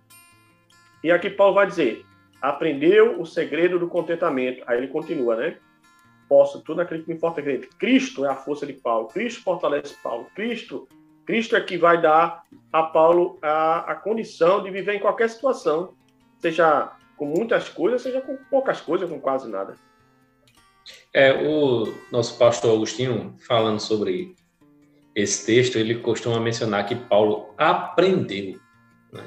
E 1.02 1.10
aqui 1.10 1.30
Paulo 1.30 1.54
vai 1.54 1.66
dizer: 1.66 2.04
aprendeu 2.40 3.20
o 3.20 3.26
segredo 3.26 3.78
do 3.78 3.88
contentamento. 3.88 4.62
Aí 4.66 4.78
ele 4.78 4.88
continua, 4.88 5.36
né? 5.36 5.58
Posso 6.28 6.60
tudo 6.60 6.78
naquele 6.78 7.02
que 7.02 7.12
me 7.12 7.18
fortalece. 7.18 7.68
Cristo 7.78 8.24
é 8.24 8.28
a 8.28 8.34
força 8.34 8.66
de 8.66 8.72
Paulo. 8.72 9.08
Cristo 9.08 9.42
fortalece 9.42 9.94
Paulo. 10.02 10.26
Cristo, 10.34 10.88
Cristo 11.24 11.54
é 11.54 11.60
que 11.60 11.78
vai 11.78 12.00
dar 12.00 12.44
a 12.72 12.82
Paulo 12.82 13.38
a, 13.40 13.92
a 13.92 13.94
condição 13.94 14.62
de 14.62 14.70
viver 14.70 14.94
em 14.94 15.00
qualquer 15.00 15.30
situação, 15.30 15.94
seja 16.40 16.92
com 17.16 17.26
muitas 17.26 17.68
coisas, 17.68 18.02
seja 18.02 18.20
com 18.20 18.36
poucas 18.50 18.80
coisas, 18.80 19.08
com 19.08 19.20
quase 19.20 19.48
nada. 19.48 19.74
É, 21.12 21.32
o 21.32 21.92
nosso 22.12 22.38
pastor 22.38 22.74
Agostinho, 22.74 23.34
falando 23.46 23.80
sobre 23.80 24.34
esse 25.16 25.46
texto, 25.46 25.78
ele 25.78 25.94
costuma 25.94 26.38
mencionar 26.38 26.84
que 26.84 26.94
Paulo 26.94 27.54
aprendeu. 27.56 28.60
Né? 29.10 29.24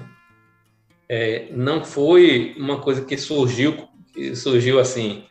É, 1.09 1.47
não 1.49 1.83
foi 1.83 2.55
uma 2.55 2.79
coisa 2.79 3.03
que 3.03 3.17
surgiu, 3.17 3.89
que 4.13 4.35
surgiu 4.35 4.79
assim 4.79 5.25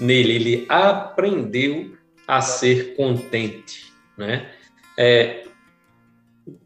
nele, 0.00 0.34
ele 0.34 0.66
aprendeu 0.66 1.94
a 2.26 2.40
ser 2.40 2.96
contente. 2.96 3.92
Né? 4.16 4.50
É, 4.96 5.44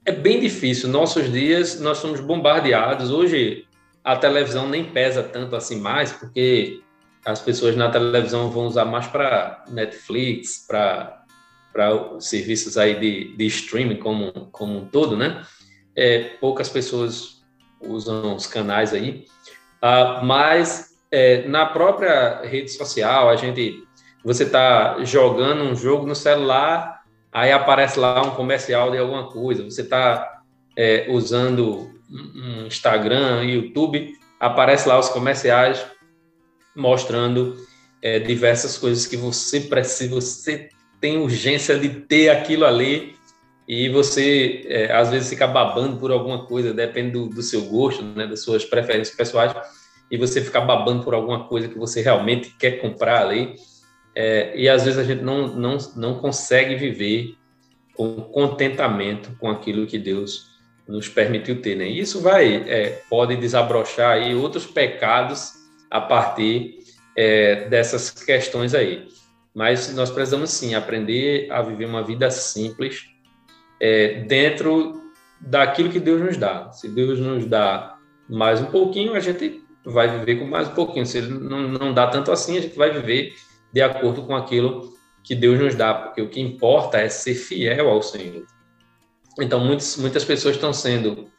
é 0.04 0.12
bem 0.12 0.38
difícil. 0.38 0.88
Nossos 0.88 1.30
dias, 1.32 1.80
nós 1.80 1.99
somos 1.99 2.20
bombardeados. 2.20 3.11
Hoje, 3.11 3.66
a 4.04 4.14
televisão 4.14 4.68
nem 4.68 4.84
pesa 4.84 5.20
tanto 5.20 5.56
assim 5.56 5.80
mais, 5.80 6.12
porque 6.12 6.80
as 7.25 7.40
pessoas 7.40 7.75
na 7.75 7.90
televisão 7.90 8.50
vão 8.50 8.66
usar 8.66 8.84
mais 8.84 9.06
para 9.08 9.64
Netflix, 9.68 10.64
para 10.66 11.22
serviços 12.21 12.76
aí 12.76 12.99
de, 12.99 13.37
de 13.37 13.47
streaming 13.47 13.97
como, 13.97 14.33
como 14.50 14.79
um 14.79 14.87
todo, 14.87 15.17
né? 15.17 15.43
É, 15.97 16.37
poucas 16.41 16.69
pessoas 16.69 17.43
usam 17.81 18.37
os 18.37 18.47
canais 18.47 18.93
aí, 18.93 19.25
uh, 19.83 20.25
mas 20.25 20.93
é, 21.11 21.47
na 21.47 21.67
própria 21.67 22.41
rede 22.43 22.71
social, 22.71 23.29
a 23.29 23.37
gente, 23.37 23.85
você 24.25 24.45
está 24.45 25.05
jogando 25.05 25.62
um 25.64 25.76
jogo 25.76 26.07
no 26.07 26.14
celular, 26.14 27.02
aí 27.31 27.52
aparece 27.52 27.99
lá 27.99 28.23
um 28.23 28.31
comercial 28.31 28.91
de 28.91 28.99
alguma 28.99 29.29
coisa, 29.29 29.64
você 29.64 29.83
está 29.83 30.41
é, 30.76 31.07
usando 31.11 31.91
um 32.11 32.67
Instagram, 32.67 33.43
YouTube, 33.45 34.14
aparece 34.41 34.88
lá 34.88 34.99
os 34.99 35.09
comerciais 35.09 35.85
mostrando 36.75 37.57
é, 38.02 38.19
diversas 38.19 38.79
coisas 38.79 39.07
que 39.07 39.17
você 39.17 39.61
precisa, 39.61 40.14
você 40.14 40.69
tem 41.02 41.18
urgência 41.18 41.76
de 41.76 41.88
ter 41.88 42.28
aquilo 42.28 42.64
ali 42.64 43.16
e 43.66 43.88
você 43.88 44.64
é, 44.68 44.92
às 44.92 45.11
vezes 45.11 45.28
fica 45.28 45.49
babando 45.49 45.97
por 45.97 46.12
alguma 46.12 46.47
coisa, 46.47 46.73
depende 46.73 47.11
do, 47.11 47.28
do, 47.28 47.42
seu 47.42 47.62
gosto, 47.62 48.04
né, 48.04 48.25
das 48.25 48.42
suas 48.42 48.64
preferências 48.64 49.16
pessoais, 49.16 49.52
e 50.09 50.16
você 50.16 50.40
fica 50.40 50.61
babando 50.61 51.02
por 51.02 51.12
alguma 51.12 51.49
coisa 51.49 51.68
que 51.68 51.76
você 51.76 52.02
realmente 52.02 52.54
quer 52.56 52.80
comprar 52.80 53.23
ali, 53.23 53.56
é, 54.14 54.52
e 54.54 54.68
às 54.68 54.85
vezes 54.85 54.99
a 54.99 55.02
gente 55.02 55.23
não, 55.23 55.49
não, 55.49 55.76
não 55.97 56.18
consegue 56.18 56.76
viver 56.76 57.35
com 57.94 58.21
contentamento 58.21 59.37
com 59.40 59.50
aquilo 59.50 59.87
que 59.87 59.99
Deus 59.99 60.52
nos 60.87 61.09
permitiu 61.09 61.61
ter, 61.61 61.75
né? 61.76 61.87
Isso 61.87 62.21
vai 62.21 62.54
é, 62.68 63.02
pode 63.09 63.37
desabrochar 63.37 64.12
aí 64.12 64.35
outros 64.35 64.66
pecados 64.66 65.52
a 65.90 66.00
partir 66.00 66.78
é, 67.16 67.68
dessas 67.68 68.11
questões 68.11 68.75
aí. 68.75 69.06
Mas 69.54 69.94
nós 69.94 70.11
precisamos 70.11 70.50
sim 70.50 70.75
aprender 70.75 71.50
a 71.50 71.61
viver 71.62 71.85
uma 71.85 72.02
vida 72.02 72.30
simples 72.30 73.04
é, 73.80 74.23
dentro 74.23 75.02
daquilo 75.40 75.90
que 75.90 76.00
Deus 76.00 76.21
nos 76.21 76.37
dá. 76.37 76.71
Se 76.73 76.88
Deus 76.88 77.18
nos 77.18 77.44
dá 77.47 77.99
mais 78.28 78.61
um 78.61 78.66
pouquinho, 78.66 79.14
a 79.14 79.21
gente 79.21 79.62
vai 79.85 80.18
viver 80.18 80.37
com 80.38 80.47
mais 80.47 80.68
um 80.68 80.75
pouquinho. 80.75 81.04
Se 81.04 81.18
Ele 81.18 81.28
não, 81.28 81.68
não 81.68 81.92
dá 81.92 82.06
tanto 82.06 82.30
assim, 82.30 82.56
a 82.56 82.61
gente 82.61 82.76
vai 82.76 82.90
viver 82.90 83.35
de 83.73 83.82
acordo 83.82 84.23
com 84.23 84.35
aquilo 84.35 84.92
que 85.23 85.35
Deus 85.35 85.59
nos 85.59 85.75
dá, 85.75 85.94
porque 85.94 86.21
o 86.21 86.28
que 86.28 86.40
importa 86.40 86.99
é 86.99 87.09
ser 87.09 87.35
fiel 87.35 87.88
ao 87.88 88.02
Senhor. 88.02 88.44
Então, 89.40 89.61
muitos, 89.61 89.97
muitas 89.97 90.25
pessoas 90.25 90.56
estão 90.56 90.73
sendo 90.73 91.30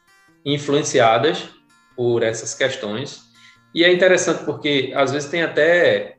influenciadas 0.44 1.48
por 1.96 2.22
essas 2.22 2.54
questões. 2.54 3.22
E 3.74 3.84
é 3.84 3.92
interessante 3.92 4.44
porque, 4.44 4.92
às 4.94 5.12
vezes, 5.12 5.28
tem 5.28 5.42
até 5.42 6.18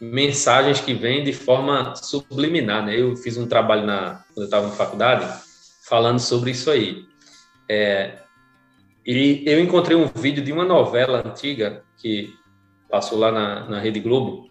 mensagens 0.00 0.80
que 0.80 0.92
vêm 0.94 1.24
de 1.24 1.32
forma 1.32 1.94
subliminar. 1.96 2.84
Né? 2.84 3.00
Eu 3.00 3.16
fiz 3.16 3.36
um 3.36 3.46
trabalho 3.46 3.86
na, 3.86 4.24
quando 4.34 4.38
eu 4.38 4.44
estava 4.44 4.66
na 4.66 4.72
faculdade 4.72 5.26
falando 5.88 6.18
sobre 6.18 6.50
isso 6.50 6.70
aí. 6.70 7.04
É, 7.68 8.18
e 9.06 9.44
eu 9.46 9.60
encontrei 9.60 9.96
um 9.96 10.06
vídeo 10.06 10.42
de 10.42 10.52
uma 10.52 10.64
novela 10.64 11.22
antiga 11.24 11.84
que 11.96 12.34
passou 12.90 13.18
lá 13.18 13.30
na, 13.30 13.68
na 13.68 13.80
Rede 13.80 14.00
Globo. 14.00 14.50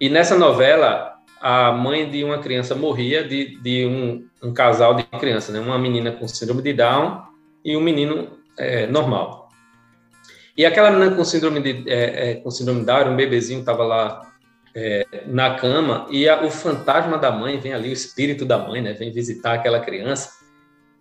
E 0.00 0.08
nessa 0.08 0.36
novela, 0.36 1.14
a 1.40 1.72
mãe 1.72 2.10
de 2.10 2.24
uma 2.24 2.38
criança 2.38 2.74
morria 2.74 3.22
de, 3.22 3.60
de 3.60 3.86
um, 3.86 4.48
um 4.48 4.52
casal 4.52 4.94
de 4.94 5.04
crianças, 5.04 5.54
né? 5.54 5.60
uma 5.60 5.78
menina 5.78 6.10
com 6.10 6.26
síndrome 6.26 6.62
de 6.62 6.72
Down 6.72 7.22
e 7.64 7.76
um 7.76 7.80
menino 7.80 8.38
é, 8.58 8.86
normal. 8.86 9.48
E 10.56 10.66
aquela 10.66 10.90
menina 10.90 11.14
com 11.14 11.24
síndrome 11.24 11.60
de, 11.60 11.88
é, 11.88 12.30
é, 12.30 12.34
com 12.34 12.50
síndrome 12.50 12.80
de 12.80 12.86
Down, 12.86 13.12
um 13.12 13.16
bebezinho, 13.16 13.60
estava 13.60 13.84
lá 13.84 14.31
é, 14.74 15.24
na 15.26 15.54
cama 15.54 16.06
e 16.10 16.28
a, 16.28 16.42
o 16.42 16.50
fantasma 16.50 17.18
da 17.18 17.30
mãe 17.30 17.58
vem 17.58 17.74
ali, 17.74 17.90
o 17.90 17.92
espírito 17.92 18.44
da 18.44 18.58
mãe, 18.58 18.80
né? 18.80 18.92
vem 18.92 19.10
visitar 19.10 19.54
aquela 19.54 19.80
criança. 19.80 20.30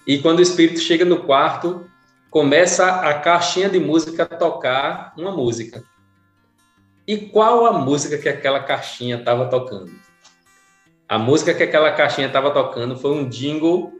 E 0.05 0.17
quando 0.17 0.39
o 0.39 0.41
espírito 0.41 0.79
chega 0.79 1.05
no 1.05 1.23
quarto, 1.23 1.89
começa 2.29 3.01
a 3.01 3.13
caixinha 3.19 3.69
de 3.69 3.79
música 3.79 4.25
tocar 4.25 5.13
uma 5.17 5.31
música. 5.31 5.83
E 7.07 7.17
qual 7.17 7.65
a 7.65 7.73
música 7.73 8.17
que 8.17 8.29
aquela 8.29 8.61
caixinha 8.61 9.17
estava 9.17 9.47
tocando? 9.47 9.91
A 11.07 11.17
música 11.17 11.53
que 11.53 11.63
aquela 11.63 11.91
caixinha 11.91 12.27
estava 12.27 12.51
tocando 12.51 12.95
foi 12.95 13.11
um 13.11 13.27
jingle 13.27 13.91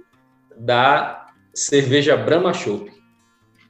da 0.58 1.28
cerveja 1.54 2.16
Brahma 2.16 2.54
Chopp. 2.54 2.90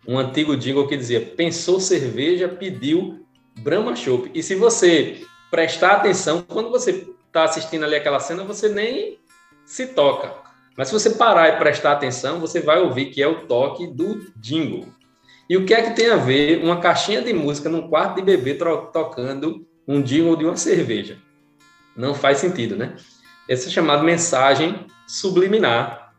Um 0.08 0.18
antigo 0.18 0.56
jingle 0.56 0.88
que 0.88 0.98
dizia: 0.98 1.22
pensou 1.22 1.80
cerveja, 1.80 2.48
pediu 2.48 3.26
Brahma 3.60 3.96
Chopp. 3.96 4.30
E 4.34 4.44
se 4.44 4.56
você 4.56 5.22
prestar 5.52 5.92
atenção, 5.98 6.42
quando 6.42 6.72
você 6.72 7.08
está 7.28 7.44
assistindo 7.44 7.86
ali 7.86 7.96
aquela 7.96 8.20
cena, 8.20 8.44
você 8.44 8.70
nem 8.70 9.20
se 9.66 9.88
toca. 9.88 10.34
Mas 10.76 10.88
se 10.88 10.94
você 10.94 11.12
parar 11.12 11.50
e 11.50 11.60
prestar 11.60 11.92
atenção, 11.92 12.40
você 12.40 12.60
vai 12.60 12.80
ouvir 12.80 13.12
que 13.12 13.22
é 13.22 13.28
o 13.28 13.46
toque 13.46 13.86
do 13.86 14.32
jingle. 14.38 14.88
E 15.48 15.58
o 15.58 15.66
que 15.66 15.74
é 15.74 15.82
que 15.82 15.96
tem 15.96 16.10
a 16.10 16.16
ver 16.16 16.64
uma 16.64 16.80
caixinha 16.80 17.22
de 17.22 17.34
música 17.34 17.70
num 17.70 17.90
quarto 17.90 18.16
de 18.16 18.22
bebê 18.22 18.56
tocando 18.56 19.68
um 19.88 20.02
jingle 20.02 20.36
de 20.36 20.46
uma 20.46 20.56
cerveja? 20.56 21.18
Não 21.96 22.16
faz 22.16 22.38
sentido, 22.38 22.76
né? 22.76 22.96
essa 23.52 23.70
chamada 23.70 24.02
mensagem 24.02 24.86
subliminar, 25.06 26.14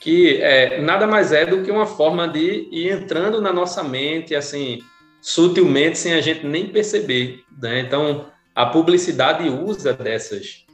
que 0.00 0.36
é, 0.42 0.82
nada 0.82 1.06
mais 1.06 1.32
é 1.32 1.46
do 1.46 1.62
que 1.62 1.70
uma 1.70 1.86
forma 1.86 2.28
de 2.28 2.68
ir 2.70 2.92
entrando 2.92 3.40
na 3.40 3.52
nossa 3.54 3.82
mente, 3.82 4.34
assim, 4.34 4.80
sutilmente, 5.20 5.96
sem 5.96 6.12
a 6.12 6.20
gente 6.20 6.46
nem 6.46 6.66
perceber. 6.66 7.42
Né? 7.58 7.80
Então, 7.80 8.26
a 8.54 8.66
publicidade 8.66 9.48
usa 9.48 9.92
dessas, 9.92 10.64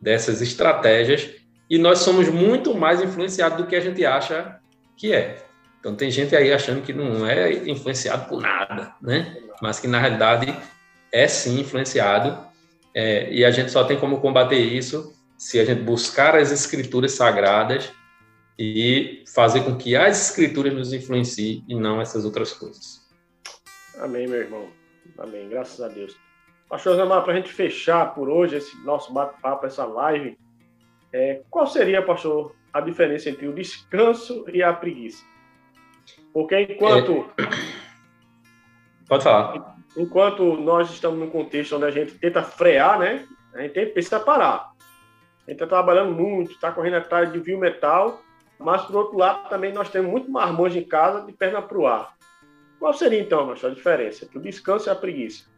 dessas 0.00 0.42
estratégias 0.42 1.30
e 1.68 1.78
nós 1.78 2.00
somos 2.00 2.28
muito 2.28 2.74
mais 2.74 3.00
influenciados 3.00 3.58
do 3.58 3.66
que 3.66 3.76
a 3.76 3.80
gente 3.80 4.04
acha 4.04 4.60
que 4.96 5.12
é. 5.12 5.44
Então, 5.78 5.94
tem 5.94 6.10
gente 6.10 6.36
aí 6.36 6.52
achando 6.52 6.82
que 6.82 6.92
não 6.92 7.26
é 7.26 7.52
influenciado 7.52 8.28
por 8.28 8.42
nada, 8.42 8.94
né? 9.00 9.36
Mas 9.62 9.80
que, 9.80 9.88
na 9.88 9.98
realidade, 9.98 10.54
é 11.10 11.26
sim 11.26 11.60
influenciado. 11.60 12.38
É, 12.94 13.32
e 13.32 13.44
a 13.44 13.50
gente 13.50 13.70
só 13.70 13.84
tem 13.84 13.98
como 13.98 14.20
combater 14.20 14.58
isso 14.58 15.14
se 15.38 15.58
a 15.58 15.64
gente 15.64 15.80
buscar 15.80 16.36
as 16.36 16.52
escrituras 16.52 17.12
sagradas 17.12 17.90
e 18.58 19.24
fazer 19.32 19.62
com 19.62 19.74
que 19.76 19.96
as 19.96 20.28
escrituras 20.28 20.74
nos 20.74 20.92
influenciem 20.92 21.64
e 21.66 21.74
não 21.74 21.98
essas 21.98 22.26
outras 22.26 22.52
coisas. 22.52 23.00
Amém, 23.98 24.26
meu 24.26 24.40
irmão. 24.40 24.68
Amém. 25.16 25.48
Graças 25.48 25.80
a 25.80 25.88
Deus. 25.88 26.14
Pastor 26.70 26.94
Zamar, 26.94 27.24
para 27.24 27.32
a 27.32 27.36
gente 27.36 27.52
fechar 27.52 28.14
por 28.14 28.28
hoje 28.28 28.54
esse 28.54 28.76
nosso 28.84 29.12
bate-papo, 29.12 29.66
essa 29.66 29.84
live, 29.84 30.38
é, 31.12 31.42
qual 31.50 31.66
seria, 31.66 32.00
pastor, 32.00 32.54
a 32.72 32.80
diferença 32.80 33.28
entre 33.28 33.48
o 33.48 33.52
descanso 33.52 34.44
e 34.48 34.62
a 34.62 34.72
preguiça? 34.72 35.24
Porque 36.32 36.60
enquanto. 36.60 37.28
É... 37.36 37.42
Pode 39.08 39.24
falar. 39.24 39.76
Enquanto 39.96 40.56
nós 40.58 40.88
estamos 40.90 41.18
num 41.18 41.28
contexto 41.28 41.74
onde 41.74 41.86
a 41.86 41.90
gente 41.90 42.16
tenta 42.16 42.40
frear, 42.40 43.00
né? 43.00 43.26
A 43.52 43.62
gente 43.62 43.86
precisa 43.86 44.20
parar. 44.20 44.70
A 45.44 45.50
gente 45.50 45.60
está 45.60 45.66
trabalhando 45.66 46.12
muito, 46.12 46.52
está 46.52 46.70
correndo 46.70 46.98
atrás 46.98 47.32
de 47.32 47.40
viu 47.40 47.58
metal, 47.58 48.22
mas, 48.60 48.82
por 48.82 48.94
outro 48.94 49.18
lado, 49.18 49.48
também 49.48 49.72
nós 49.72 49.90
temos 49.90 50.08
muito 50.08 50.30
marmanjo 50.30 50.78
em 50.78 50.84
casa 50.84 51.26
de 51.26 51.32
perna 51.32 51.60
para 51.60 51.78
o 51.78 51.88
ar. 51.88 52.14
Qual 52.78 52.94
seria, 52.94 53.20
então, 53.20 53.44
Macho, 53.46 53.66
a 53.66 53.70
diferença 53.70 54.24
entre 54.24 54.38
o 54.38 54.40
descanso 54.40 54.88
e 54.88 54.90
a 54.92 54.94
preguiça? 54.94 55.49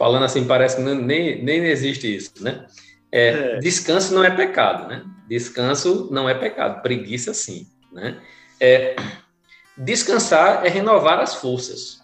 Falando 0.00 0.24
assim, 0.24 0.46
parece 0.46 0.76
que 0.76 0.82
nem, 0.82 1.42
nem 1.42 1.62
existe 1.66 2.16
isso, 2.16 2.32
né? 2.40 2.66
É, 3.12 3.28
é. 3.28 3.58
Descanso 3.58 4.14
não 4.14 4.24
é 4.24 4.30
pecado, 4.30 4.88
né? 4.88 5.04
Descanso 5.28 6.08
não 6.10 6.26
é 6.26 6.32
pecado, 6.32 6.80
preguiça 6.80 7.34
sim, 7.34 7.66
né? 7.92 8.18
É, 8.58 8.96
descansar 9.76 10.64
é 10.64 10.70
renovar 10.70 11.20
as 11.20 11.34
forças. 11.34 12.00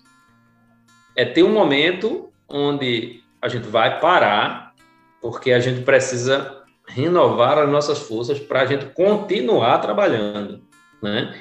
É 1.16 1.24
ter 1.24 1.42
um 1.42 1.54
momento 1.54 2.30
onde 2.46 3.22
a 3.40 3.48
gente 3.48 3.66
vai 3.66 3.98
parar, 3.98 4.74
porque 5.22 5.50
a 5.50 5.58
gente 5.58 5.80
precisa 5.80 6.64
renovar 6.86 7.56
as 7.56 7.70
nossas 7.70 8.00
forças 8.00 8.38
para 8.38 8.60
a 8.60 8.66
gente 8.66 8.84
continuar 8.92 9.78
trabalhando, 9.78 10.62
né? 11.02 11.34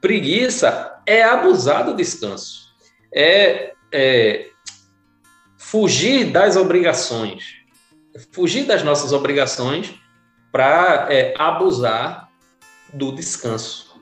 Preguiça 0.00 1.00
é 1.06 1.22
abusar 1.22 1.84
do 1.84 1.94
descanso, 1.94 2.74
é, 3.14 3.74
é 3.92 4.50
fugir 5.56 6.30
das 6.30 6.56
obrigações, 6.56 7.56
fugir 8.32 8.64
das 8.64 8.82
nossas 8.82 9.12
obrigações 9.12 9.94
para 10.52 11.08
é, 11.10 11.34
abusar 11.36 12.28
do 12.92 13.12
descanso. 13.12 13.94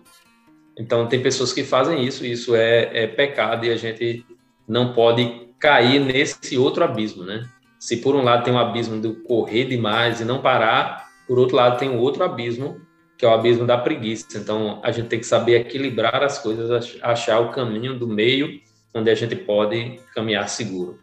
Então, 0.79 1.07
tem 1.07 1.23
pessoas 1.23 1.53
que 1.53 1.65
fazem 1.65 2.05
isso, 2.05 2.25
isso 2.25 2.55
é, 2.55 3.05
é 3.05 3.07
pecado 3.07 3.67
e 3.67 3.71
a 3.71 3.77
gente 3.77 4.27
não 4.67 4.93
pode 4.93 5.49
cair 5.59 6.01
nesse 6.01 6.57
outro 6.59 6.83
abismo, 6.83 7.25
né? 7.25 7.49
Se 7.79 7.97
por 7.99 8.15
um 8.15 8.23
lado 8.23 8.45
tem 8.45 8.53
um 8.53 8.59
abismo 8.59 9.01
do 9.01 9.15
correr 9.23 9.65
demais 9.65 10.21
e 10.21 10.25
não 10.25 10.41
parar, 10.41 11.09
por 11.27 11.39
outro 11.39 11.57
lado 11.57 11.79
tem 11.79 11.91
um 11.91 11.99
outro 11.99 12.25
abismo, 12.25 12.81
que 13.19 13.25
é 13.25 13.29
o 13.29 13.33
abismo 13.33 13.67
da 13.67 13.79
preguiça. 13.79 14.39
Então, 14.39 14.81
a 14.83 14.91
gente 14.91 15.09
tem 15.09 15.19
que 15.19 15.27
saber 15.27 15.61
equilibrar 15.61 16.23
as 16.23 16.39
coisas, 16.39 16.97
achar 17.03 17.41
o 17.41 17.51
caminho 17.51 17.99
do 17.99 18.07
meio 18.07 18.61
onde 18.95 19.11
a 19.11 19.15
gente 19.15 19.35
pode 19.35 20.01
caminhar 20.15 20.49
seguro. 20.49 20.99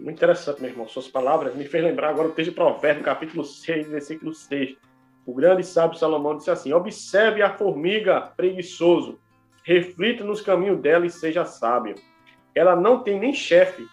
Muito 0.00 0.16
interessante, 0.16 0.62
meu 0.62 0.70
irmão. 0.70 0.88
Suas 0.88 1.08
palavras 1.08 1.54
me 1.54 1.66
fez 1.66 1.84
lembrar 1.84 2.08
agora 2.08 2.28
o 2.28 2.32
texto 2.32 2.48
de 2.50 2.56
Provérbio, 2.56 3.04
capítulo 3.04 3.44
6, 3.44 3.86
versículo 3.88 4.32
6. 4.32 4.74
O 5.26 5.34
grande 5.34 5.62
sábio 5.62 5.98
Salomão 5.98 6.38
disse 6.38 6.50
assim: 6.50 6.72
Observe 6.72 7.42
a 7.42 7.52
formiga 7.52 8.32
preguiçoso, 8.34 9.20
reflita 9.62 10.24
nos 10.24 10.40
caminhos 10.40 10.80
dela 10.80 11.04
e 11.04 11.10
seja 11.10 11.44
sábio. 11.44 11.96
Ela 12.54 12.74
não 12.74 13.02
tem 13.02 13.20
nem 13.20 13.34
chefe, 13.34 13.86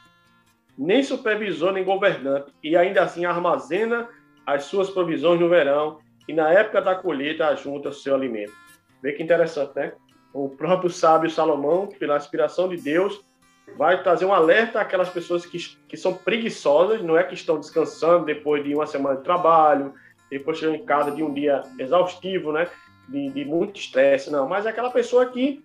nem 0.78 1.04
supervisor, 1.04 1.74
nem 1.74 1.84
governante, 1.84 2.54
e 2.64 2.78
ainda 2.78 3.04
assim 3.04 3.26
armazena 3.26 4.08
as 4.46 4.64
suas 4.64 4.90
provisões 4.90 5.42
no 5.42 5.50
verão, 5.50 6.00
e 6.26 6.32
na 6.32 6.50
época 6.50 6.82
da 6.82 6.96
colheita 6.96 7.48
ajunta 7.48 7.90
o 7.90 7.94
seu 7.94 8.16
alimento. 8.16 8.54
Vê 9.04 9.12
que 9.12 9.22
interessante, 9.22 9.76
né? 9.76 9.94
O 10.34 10.48
próprio 10.48 10.90
sábio 10.90 11.30
Salomão, 11.30 11.88
pela 11.88 12.16
inspiração 12.16 12.70
de 12.70 12.78
Deus, 12.78 13.27
vai 13.76 14.02
trazer 14.02 14.26
um 14.26 14.34
alerta 14.34 14.80
àquelas 14.80 15.10
pessoas 15.10 15.46
que, 15.46 15.58
que 15.88 15.98
são 15.98 16.14
preguiçosas, 16.14 17.02
não 17.02 17.18
é 17.18 17.24
que 17.24 17.34
estão 17.34 17.60
descansando 17.60 18.26
depois 18.26 18.64
de 18.64 18.74
uma 18.74 18.88
semana 18.88 19.18
de 19.18 19.24
trabalho, 19.24 19.94
depois 20.30 20.58
chegando 20.58 20.76
em 20.76 20.86
casa 20.86 21.12
de 21.12 21.24
um 21.24 21.34
dia 21.34 21.64
exaustivo, 21.80 22.52
né? 22.52 22.68
De, 23.08 23.30
de 23.30 23.46
muito 23.46 23.80
estresse, 23.80 24.32
não. 24.32 24.48
Mas 24.48 24.66
é 24.66 24.70
aquela 24.70 24.90
pessoa 24.90 25.26
que 25.28 25.64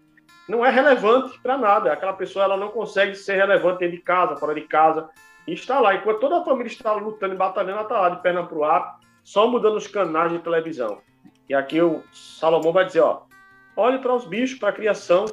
não 0.48 0.64
é 0.64 0.70
relevante 0.70 1.38
para 1.40 1.56
nada. 1.56 1.92
Aquela 1.92 2.12
pessoa 2.12 2.44
ela 2.44 2.56
não 2.56 2.68
consegue 2.68 3.14
ser 3.14 3.36
relevante 3.36 3.80
dentro 3.80 3.96
de 3.96 4.02
casa, 4.02 4.36
fora 4.36 4.54
de 4.54 4.62
casa, 4.62 5.08
e 5.46 5.52
está 5.52 5.80
lá. 5.80 5.94
Enquanto 5.94 6.20
toda 6.20 6.38
a 6.38 6.44
família 6.44 6.70
está 6.70 6.92
lutando 6.92 7.34
e 7.34 7.36
batalhando, 7.36 7.72
ela 7.72 7.82
está 7.82 8.00
lá 8.00 8.08
de 8.10 8.22
perna 8.22 8.44
para 8.44 8.58
o 8.58 8.64
ar, 8.64 9.00
só 9.24 9.48
mudando 9.48 9.76
os 9.76 9.86
canais 9.86 10.32
de 10.32 10.38
televisão. 10.38 11.00
E 11.48 11.54
aqui 11.54 11.80
o 11.80 12.02
Salomão 12.12 12.72
vai 12.72 12.84
dizer, 12.84 13.00
ó, 13.00 13.22
olhe 13.76 13.98
para 13.98 14.14
os 14.14 14.24
bichos, 14.24 14.58
para 14.58 14.68
a 14.68 14.72
criação, 14.72 15.26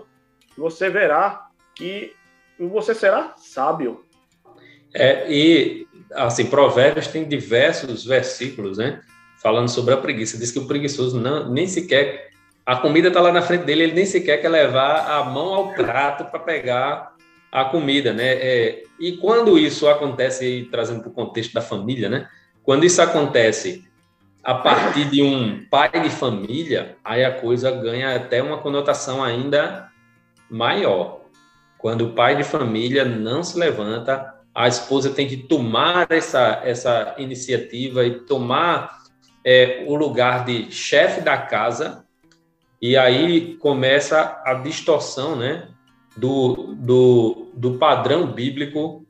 você 0.58 0.90
verá 0.90 1.50
que 1.76 2.16
você 2.68 2.94
será 2.94 3.34
sábio. 3.38 4.04
É, 4.94 5.32
e, 5.32 5.88
assim, 6.14 6.46
Provérbios 6.46 7.08
tem 7.08 7.28
diversos 7.28 8.06
versículos, 8.06 8.78
né? 8.78 9.02
Falando 9.42 9.70
sobre 9.70 9.94
a 9.94 9.98
preguiça. 9.98 10.38
Diz 10.38 10.52
que 10.52 10.60
o 10.60 10.68
preguiçoso 10.68 11.20
não, 11.20 11.50
nem 11.50 11.68
sequer. 11.68 12.30
A 12.66 12.76
comida 12.76 13.08
está 13.08 13.22
lá 13.22 13.32
na 13.32 13.42
frente 13.42 13.64
dele, 13.66 13.84
ele 13.84 13.94
nem 13.94 14.06
sequer 14.06 14.42
quer 14.42 14.50
levar 14.50 15.10
a 15.12 15.24
mão 15.24 15.54
ao 15.54 15.74
prato 15.74 16.26
para 16.26 16.40
pegar 16.40 17.16
a 17.52 17.66
comida, 17.66 18.14
né? 18.14 18.34
É, 18.34 18.84
e 19.00 19.18
quando 19.18 19.58
isso 19.58 19.88
acontece, 19.88 20.68
trazendo 20.72 21.02
para 21.02 21.10
o 21.10 21.14
contexto 21.14 21.54
da 21.54 21.62
família, 21.62 22.10
né? 22.10 22.28
Quando 22.64 22.86
isso 22.86 23.02
acontece 23.02 23.84
a 24.44 24.54
partir 24.54 25.06
de 25.10 25.22
um 25.24 25.66
pai 25.70 25.90
de 26.02 26.10
família, 26.10 26.96
aí 27.04 27.24
a 27.24 27.32
coisa 27.32 27.72
ganha 27.72 28.16
até 28.16 28.42
uma 28.42 28.60
conotação 28.60 29.24
ainda 29.24 29.90
maior. 30.50 31.22
Quando 31.80 32.08
o 32.08 32.14
pai 32.14 32.36
de 32.36 32.44
família 32.44 33.06
não 33.06 33.42
se 33.42 33.58
levanta, 33.58 34.36
a 34.54 34.68
esposa 34.68 35.10
tem 35.10 35.28
que 35.28 35.38
tomar 35.38 36.08
essa, 36.12 36.62
essa 36.64 37.16
iniciativa 37.18 38.06
e 38.06 38.20
tomar 38.20 39.00
é, 39.46 39.86
o 39.88 39.96
lugar 39.96 40.44
de 40.44 40.70
chefe 40.70 41.22
da 41.22 41.38
casa, 41.38 42.06
e 42.82 42.98
aí 42.98 43.56
começa 43.56 44.42
a 44.46 44.54
distorção 44.56 45.38
né, 45.38 45.70
do, 46.18 46.76
do, 46.78 47.48
do 47.54 47.78
padrão 47.78 48.28
bíblico 48.28 49.06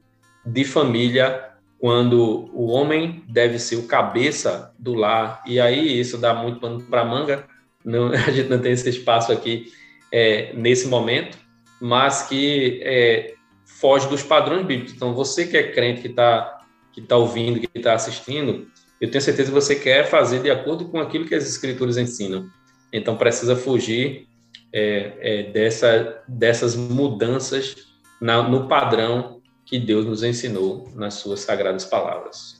de 0.46 0.64
família, 0.64 1.50
quando 1.80 2.52
o 2.54 2.68
homem 2.68 3.24
deve 3.28 3.58
ser 3.58 3.78
o 3.78 3.88
cabeça 3.88 4.72
do 4.78 4.94
lar, 4.94 5.42
e 5.48 5.60
aí 5.60 6.00
isso 6.00 6.20
dá 6.20 6.36
muito 6.36 6.60
pano 6.60 6.82
para 6.84 7.04
manga, 7.04 7.46
não, 7.84 8.10
a 8.14 8.30
gente 8.30 8.50
não 8.50 8.60
tem 8.60 8.74
esse 8.74 8.88
espaço 8.88 9.32
aqui 9.32 9.72
é, 10.12 10.54
nesse 10.54 10.88
momento, 10.88 11.36
mas 11.80 12.24
que 12.24 12.82
é, 12.84 13.36
foge 13.66 14.08
dos 14.08 14.24
padrões 14.24 14.66
bíblicos. 14.66 14.94
Então, 14.94 15.14
você 15.14 15.48
que 15.48 15.58
é 15.58 15.72
crente, 15.72 16.02
que 16.02 16.08
está 16.08 16.58
que 16.92 17.02
tá 17.02 17.16
ouvindo, 17.16 17.60
que 17.60 17.70
está 17.76 17.94
assistindo, 17.94 18.68
eu 19.00 19.10
tenho 19.10 19.22
certeza 19.22 19.50
que 19.50 19.54
você 19.54 19.76
quer 19.76 20.08
fazer 20.08 20.42
de 20.42 20.50
acordo 20.50 20.90
com 20.90 21.00
aquilo 21.00 21.26
que 21.26 21.36
as 21.36 21.48
escrituras 21.48 21.98
ensinam. 21.98 22.50
Então, 22.92 23.16
precisa 23.16 23.56
fugir 23.56 24.28
é, 24.74 25.14
é, 25.20 25.44
dessa, 25.52 26.24
dessas 26.28 26.76
mudanças 26.76 27.76
na, 28.20 28.42
no 28.42 28.68
padrão 28.68 29.40
que 29.66 29.80
Deus 29.80 30.06
nos 30.06 30.24
ensinou 30.24 30.90
nas 30.96 31.14
suas 31.16 31.42
sagradas 31.42 31.86
palavras. 31.86 32.60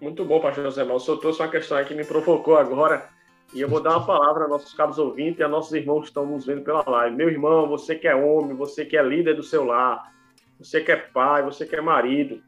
Muito 0.00 0.24
bom, 0.24 0.40
pastor 0.40 0.64
José 0.64 0.84
Mal. 0.84 0.98
Senhor 1.00 1.18
trouxe 1.18 1.40
uma 1.40 1.48
questão 1.48 1.84
que 1.84 1.94
me 1.94 2.04
provocou 2.04 2.56
agora 2.56 3.10
e 3.52 3.60
eu 3.60 3.68
vou 3.68 3.80
dar 3.80 3.96
uma 3.96 4.06
palavra 4.06 4.44
aos 4.44 4.50
nossos 4.50 4.74
caros 4.74 4.98
ouvintes 4.98 5.40
e 5.40 5.42
a 5.42 5.48
nossos 5.48 5.72
irmãos 5.72 6.02
que 6.02 6.06
estão 6.08 6.24
nos 6.24 6.46
vendo 6.46 6.62
pela 6.62 6.84
live. 6.86 7.16
Meu 7.16 7.28
irmão, 7.28 7.68
você 7.68 7.96
que 7.96 8.06
é 8.06 8.14
homem, 8.14 8.56
você 8.56 8.84
que 8.84 8.96
é 8.96 9.02
líder 9.02 9.34
do 9.34 9.42
seu 9.42 9.64
lar, 9.64 10.12
você 10.58 10.80
que 10.80 10.92
é 10.92 10.96
pai, 10.96 11.42
você 11.42 11.66
que 11.66 11.74
é 11.74 11.80
marido. 11.80 12.40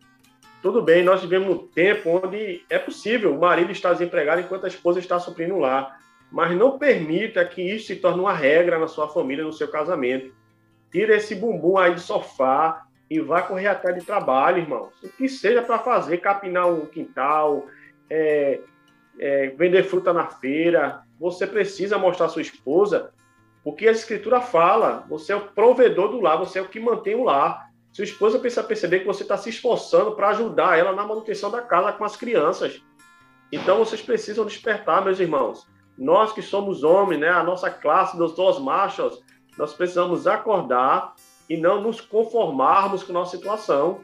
Tudo 0.62 0.81
bem, 0.81 1.03
nós 1.03 1.21
vivemos 1.21 1.49
um 1.49 1.67
tempo 1.67 2.21
onde 2.25 2.65
é 2.71 2.79
possível 2.79 3.35
o 3.35 3.41
marido 3.41 3.73
estar 3.73 3.93
desempregado 3.93 4.43
enquanto 4.43 4.65
a 4.65 4.69
esposa 4.69 5.01
está 5.01 5.19
suprindo 5.19 5.55
o 5.57 5.59
lar. 5.59 6.01
Mas 6.31 6.57
não 6.57 6.79
permita 6.79 7.45
que 7.45 7.61
isso 7.61 7.88
se 7.88 7.97
torne 7.97 8.21
uma 8.21 8.33
regra 8.33 8.79
na 8.79 8.87
sua 8.87 9.09
família, 9.09 9.45
no 9.45 9.53
seu 9.53 9.69
casamento. 9.69 10.33
Tira 10.91 11.17
esse 11.17 11.35
bumbum 11.35 11.77
aí 11.79 11.93
do 11.93 12.01
sofá 12.01 12.87
e 13.11 13.19
vá 13.19 13.43
correr 13.43 13.67
atrás 13.67 13.99
de 13.99 14.07
trabalho, 14.07 14.59
irmão. 14.59 14.88
O 15.03 15.09
que 15.09 15.29
seja 15.29 15.62
para 15.62 15.81
fazer, 15.81 16.19
capinar 16.19 16.73
um 16.73 16.87
quintal, 16.87 17.67
é, 18.09 18.61
é, 19.18 19.48
vender 19.48 19.85
fruta 19.85 20.12
na 20.12 20.27
feira, 20.27 21.03
você 21.18 21.46
precisa 21.46 21.98
mostrar 21.98 22.27
à 22.27 22.29
sua 22.29 22.42
esposa 22.42 23.12
o 23.64 23.72
que 23.72 23.87
a 23.87 23.92
escritura 23.92 24.40
fala. 24.40 25.05
Você 25.09 25.33
é 25.33 25.37
o 25.37 25.48
provedor 25.48 26.09
do 26.09 26.20
lar, 26.20 26.38
você 26.38 26.59
é 26.59 26.62
o 26.62 26.68
que 26.68 26.81
mantém 26.81 27.14
o 27.14 27.25
lar. 27.25 27.70
Sua 27.92 28.05
esposa 28.05 28.38
precisa 28.38 28.64
perceber 28.64 29.01
que 29.01 29.07
você 29.07 29.22
está 29.22 29.37
se 29.37 29.51
esforçando 29.51 30.12
para 30.12 30.31
ajudar 30.31 30.79
ela 30.79 30.92
na 30.92 31.07
manutenção 31.07 31.51
da 31.51 31.61
casa 31.61 31.92
com 31.92 32.05
as 32.05 32.16
crianças. 32.16 32.83
Então 33.53 33.79
vocês 33.79 34.01
precisam 34.01 34.46
despertar, 34.46 35.05
meus 35.05 35.20
irmãos. 35.20 35.66
Nós 35.96 36.33
que 36.33 36.40
somos 36.40 36.83
homens, 36.83 37.20
né, 37.20 37.29
a 37.29 37.42
nossa 37.42 37.70
classe 37.70 38.16
dos 38.16 38.35
dois 38.35 38.59
machos, 38.59 39.22
nós 39.59 39.75
precisamos 39.75 40.27
acordar 40.27 41.14
e 41.48 41.57
não 41.57 41.83
nos 41.83 42.01
conformarmos 42.01 43.03
com 43.03 43.12
a 43.12 43.14
nossa 43.14 43.37
situação. 43.37 44.01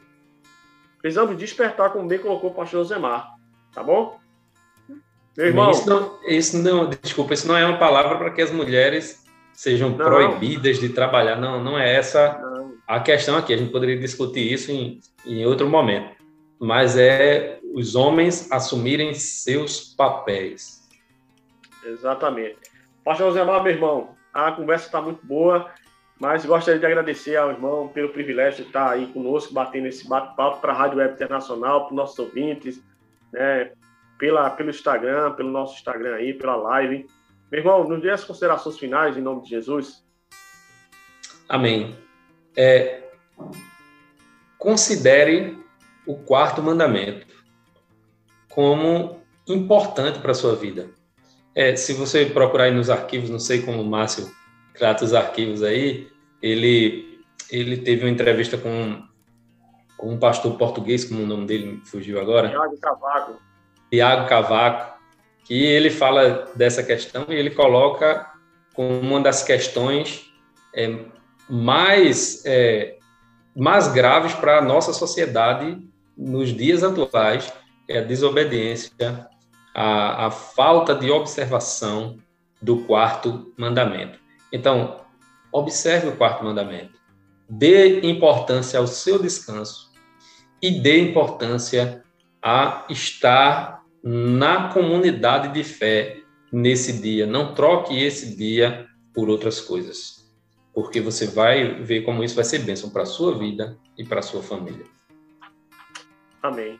Precisamos 1.01 1.35
despertar, 1.35 1.91
como 1.91 2.07
bem 2.07 2.19
colocou 2.19 2.51
o 2.51 2.53
pastor 2.53 2.83
Josemar. 2.83 3.35
Tá 3.73 3.81
bom? 3.81 4.19
Meu 5.37 5.47
irmão. 5.47 5.71
Isso 5.71 5.89
não, 5.89 6.19
isso 6.27 6.57
não, 6.57 6.89
desculpa, 6.89 7.33
isso 7.33 7.47
não 7.47 7.55
é 7.55 7.65
uma 7.65 7.77
palavra 7.77 8.17
para 8.17 8.31
que 8.31 8.41
as 8.41 8.51
mulheres 8.51 9.25
sejam 9.53 9.89
não. 9.89 9.97
proibidas 9.97 10.79
de 10.79 10.89
trabalhar. 10.89 11.35
Não, 11.35 11.63
não 11.63 11.77
é 11.77 11.95
essa 11.95 12.37
não. 12.41 12.73
A 12.87 12.99
questão 12.99 13.37
aqui, 13.37 13.53
a 13.53 13.57
gente 13.57 13.71
poderia 13.71 13.97
discutir 13.97 14.51
isso 14.51 14.71
em, 14.71 14.99
em 15.25 15.45
outro 15.45 15.69
momento, 15.69 16.15
mas 16.59 16.97
é 16.97 17.59
os 17.73 17.95
homens 17.95 18.51
assumirem 18.51 19.13
seus 19.13 19.93
papéis. 19.95 20.87
Exatamente. 21.85 22.57
Pastor 23.03 23.27
José 23.27 23.43
Mar, 23.43 23.63
meu 23.63 23.73
irmão, 23.73 24.15
a 24.33 24.51
conversa 24.51 24.87
está 24.87 25.01
muito 25.01 25.25
boa, 25.25 25.69
mas 26.19 26.45
gostaria 26.45 26.79
de 26.79 26.85
agradecer 26.85 27.35
ao 27.35 27.51
irmão 27.51 27.87
pelo 27.87 28.09
privilégio 28.09 28.63
de 28.63 28.69
estar 28.69 28.89
aí 28.89 29.07
conosco, 29.07 29.53
batendo 29.53 29.87
esse 29.87 30.07
bate-papo 30.07 30.59
para 30.59 30.73
a 30.73 30.75
Rádio 30.75 30.97
Web 30.97 31.13
Internacional, 31.13 31.81
para 31.81 31.91
os 31.91 31.95
nossos 31.95 32.19
ouvintes, 32.19 32.81
né, 33.31 33.71
pela, 34.19 34.49
pelo 34.51 34.69
Instagram, 34.69 35.31
pelo 35.33 35.49
nosso 35.49 35.75
Instagram 35.75 36.15
aí, 36.15 36.33
pela 36.33 36.57
live. 36.57 37.07
Meu 37.49 37.61
irmão, 37.61 37.87
nos 37.87 38.01
dê 38.01 38.11
as 38.11 38.23
considerações 38.23 38.77
finais 38.77 39.17
em 39.17 39.21
nome 39.21 39.41
de 39.41 39.49
Jesus. 39.49 40.05
Amém. 41.47 41.95
É, 42.55 43.01
considere 44.57 45.57
o 46.05 46.15
quarto 46.15 46.61
mandamento 46.61 47.25
como 48.49 49.21
importante 49.47 50.19
para 50.19 50.31
a 50.31 50.35
sua 50.35 50.55
vida. 50.55 50.89
É, 51.55 51.75
se 51.75 51.93
você 51.93 52.25
procurar 52.25 52.65
aí 52.65 52.71
nos 52.71 52.89
arquivos, 52.89 53.29
não 53.29 53.39
sei 53.39 53.61
como 53.61 53.81
o 53.81 53.85
Márcio 53.85 54.29
trata 54.77 55.05
os 55.05 55.13
arquivos 55.13 55.63
aí, 55.63 56.07
ele, 56.41 57.23
ele 57.49 57.77
teve 57.77 58.03
uma 58.03 58.11
entrevista 58.11 58.57
com, 58.57 59.01
com 59.97 60.13
um 60.13 60.19
pastor 60.19 60.57
português, 60.57 61.05
como 61.05 61.23
o 61.23 61.27
nome 61.27 61.47
dele 61.47 61.81
fugiu 61.85 62.19
agora. 62.19 62.49
Tiago 62.49 62.77
Cavaco. 62.79 63.48
Tiago 63.89 64.27
Cavaco, 64.27 64.99
que 65.43 65.65
ele 65.65 65.89
fala 65.89 66.51
dessa 66.55 66.83
questão 66.83 67.25
e 67.29 67.33
ele 67.33 67.49
coloca 67.49 68.27
como 68.73 68.99
uma 68.99 69.19
das 69.19 69.43
questões 69.43 70.31
é, 70.75 71.05
mais, 71.49 72.45
é, 72.45 72.97
mais 73.55 73.87
graves 73.87 74.33
para 74.33 74.59
a 74.59 74.61
nossa 74.61 74.93
sociedade 74.93 75.77
nos 76.15 76.49
dias 76.49 76.83
atuais, 76.83 77.51
é 77.87 77.99
a 77.99 78.03
desobediência, 78.03 79.27
a, 79.73 80.27
a 80.27 80.31
falta 80.31 80.93
de 80.93 81.09
observação 81.09 82.17
do 82.61 82.85
quarto 82.85 83.53
mandamento. 83.57 84.19
Então, 84.51 85.01
observe 85.51 86.09
o 86.09 86.15
quarto 86.15 86.43
mandamento, 86.43 86.99
dê 87.49 88.01
importância 88.01 88.79
ao 88.79 88.85
seu 88.85 89.19
descanso 89.19 89.91
e 90.61 90.79
dê 90.79 90.99
importância 91.01 92.03
a 92.41 92.85
estar 92.89 93.78
na 94.03 94.69
comunidade 94.69 95.53
de 95.53 95.63
fé 95.63 96.17
nesse 96.51 97.01
dia. 97.01 97.25
Não 97.25 97.53
troque 97.53 98.01
esse 98.01 98.35
dia 98.35 98.87
por 99.13 99.29
outras 99.29 99.59
coisas, 99.59 100.31
porque 100.73 101.01
você 101.01 101.27
vai 101.27 101.81
ver 101.81 102.01
como 102.01 102.23
isso 102.23 102.35
vai 102.35 102.43
ser 102.43 102.59
bênção 102.59 102.89
para 102.89 103.03
a 103.03 103.05
sua 103.05 103.37
vida 103.37 103.77
e 103.97 104.03
para 104.03 104.19
a 104.19 104.23
sua 104.23 104.41
família. 104.41 104.85
Amém. 106.41 106.79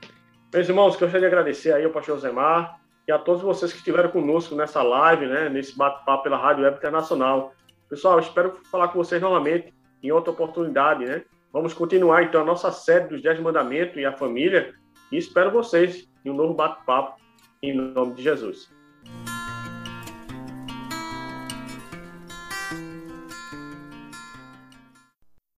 Meus 0.52 0.68
irmãos, 0.68 0.96
gostaria 0.96 1.20
de 1.20 1.26
agradecer 1.26 1.74
aí 1.74 1.84
ao 1.84 1.92
pastor 1.92 2.20
Zemar 2.20 2.80
e 3.08 3.12
a 3.12 3.20
todos 3.20 3.42
vocês 3.42 3.72
que 3.72 3.80
estiveram 3.80 4.10
conosco 4.10 4.56
nessa 4.56 4.82
live, 4.82 5.28
né, 5.28 5.50
nesse 5.50 5.78
bate-papo 5.78 6.24
pela 6.24 6.38
Rádio 6.38 6.64
Web 6.64 6.78
Internacional. 6.78 7.54
Pessoal, 7.90 8.20
espero 8.20 8.58
falar 8.72 8.88
com 8.88 8.98
vocês 8.98 9.22
novamente 9.22 9.74
em 10.02 10.12
outra 10.12 10.32
oportunidade, 10.32 11.06
né? 11.06 11.24
Vamos 11.52 11.74
continuar 11.74 12.24
então 12.24 12.42
a 12.42 12.46
nossa 12.46 12.72
série 12.72 13.08
dos 13.08 13.22
Dez 13.22 13.40
Mandamentos 13.40 13.98
e 13.98 14.06
a 14.06 14.16
família 14.16 14.74
e 15.12 15.18
espero 15.18 15.52
vocês 15.52 16.09
em 16.26 16.30
um 16.30 16.34
novo 16.34 16.54
bate-papo 16.54 17.20
em 17.62 17.76
nome 17.76 18.16
de 18.16 18.24
Jesus. 18.24 18.72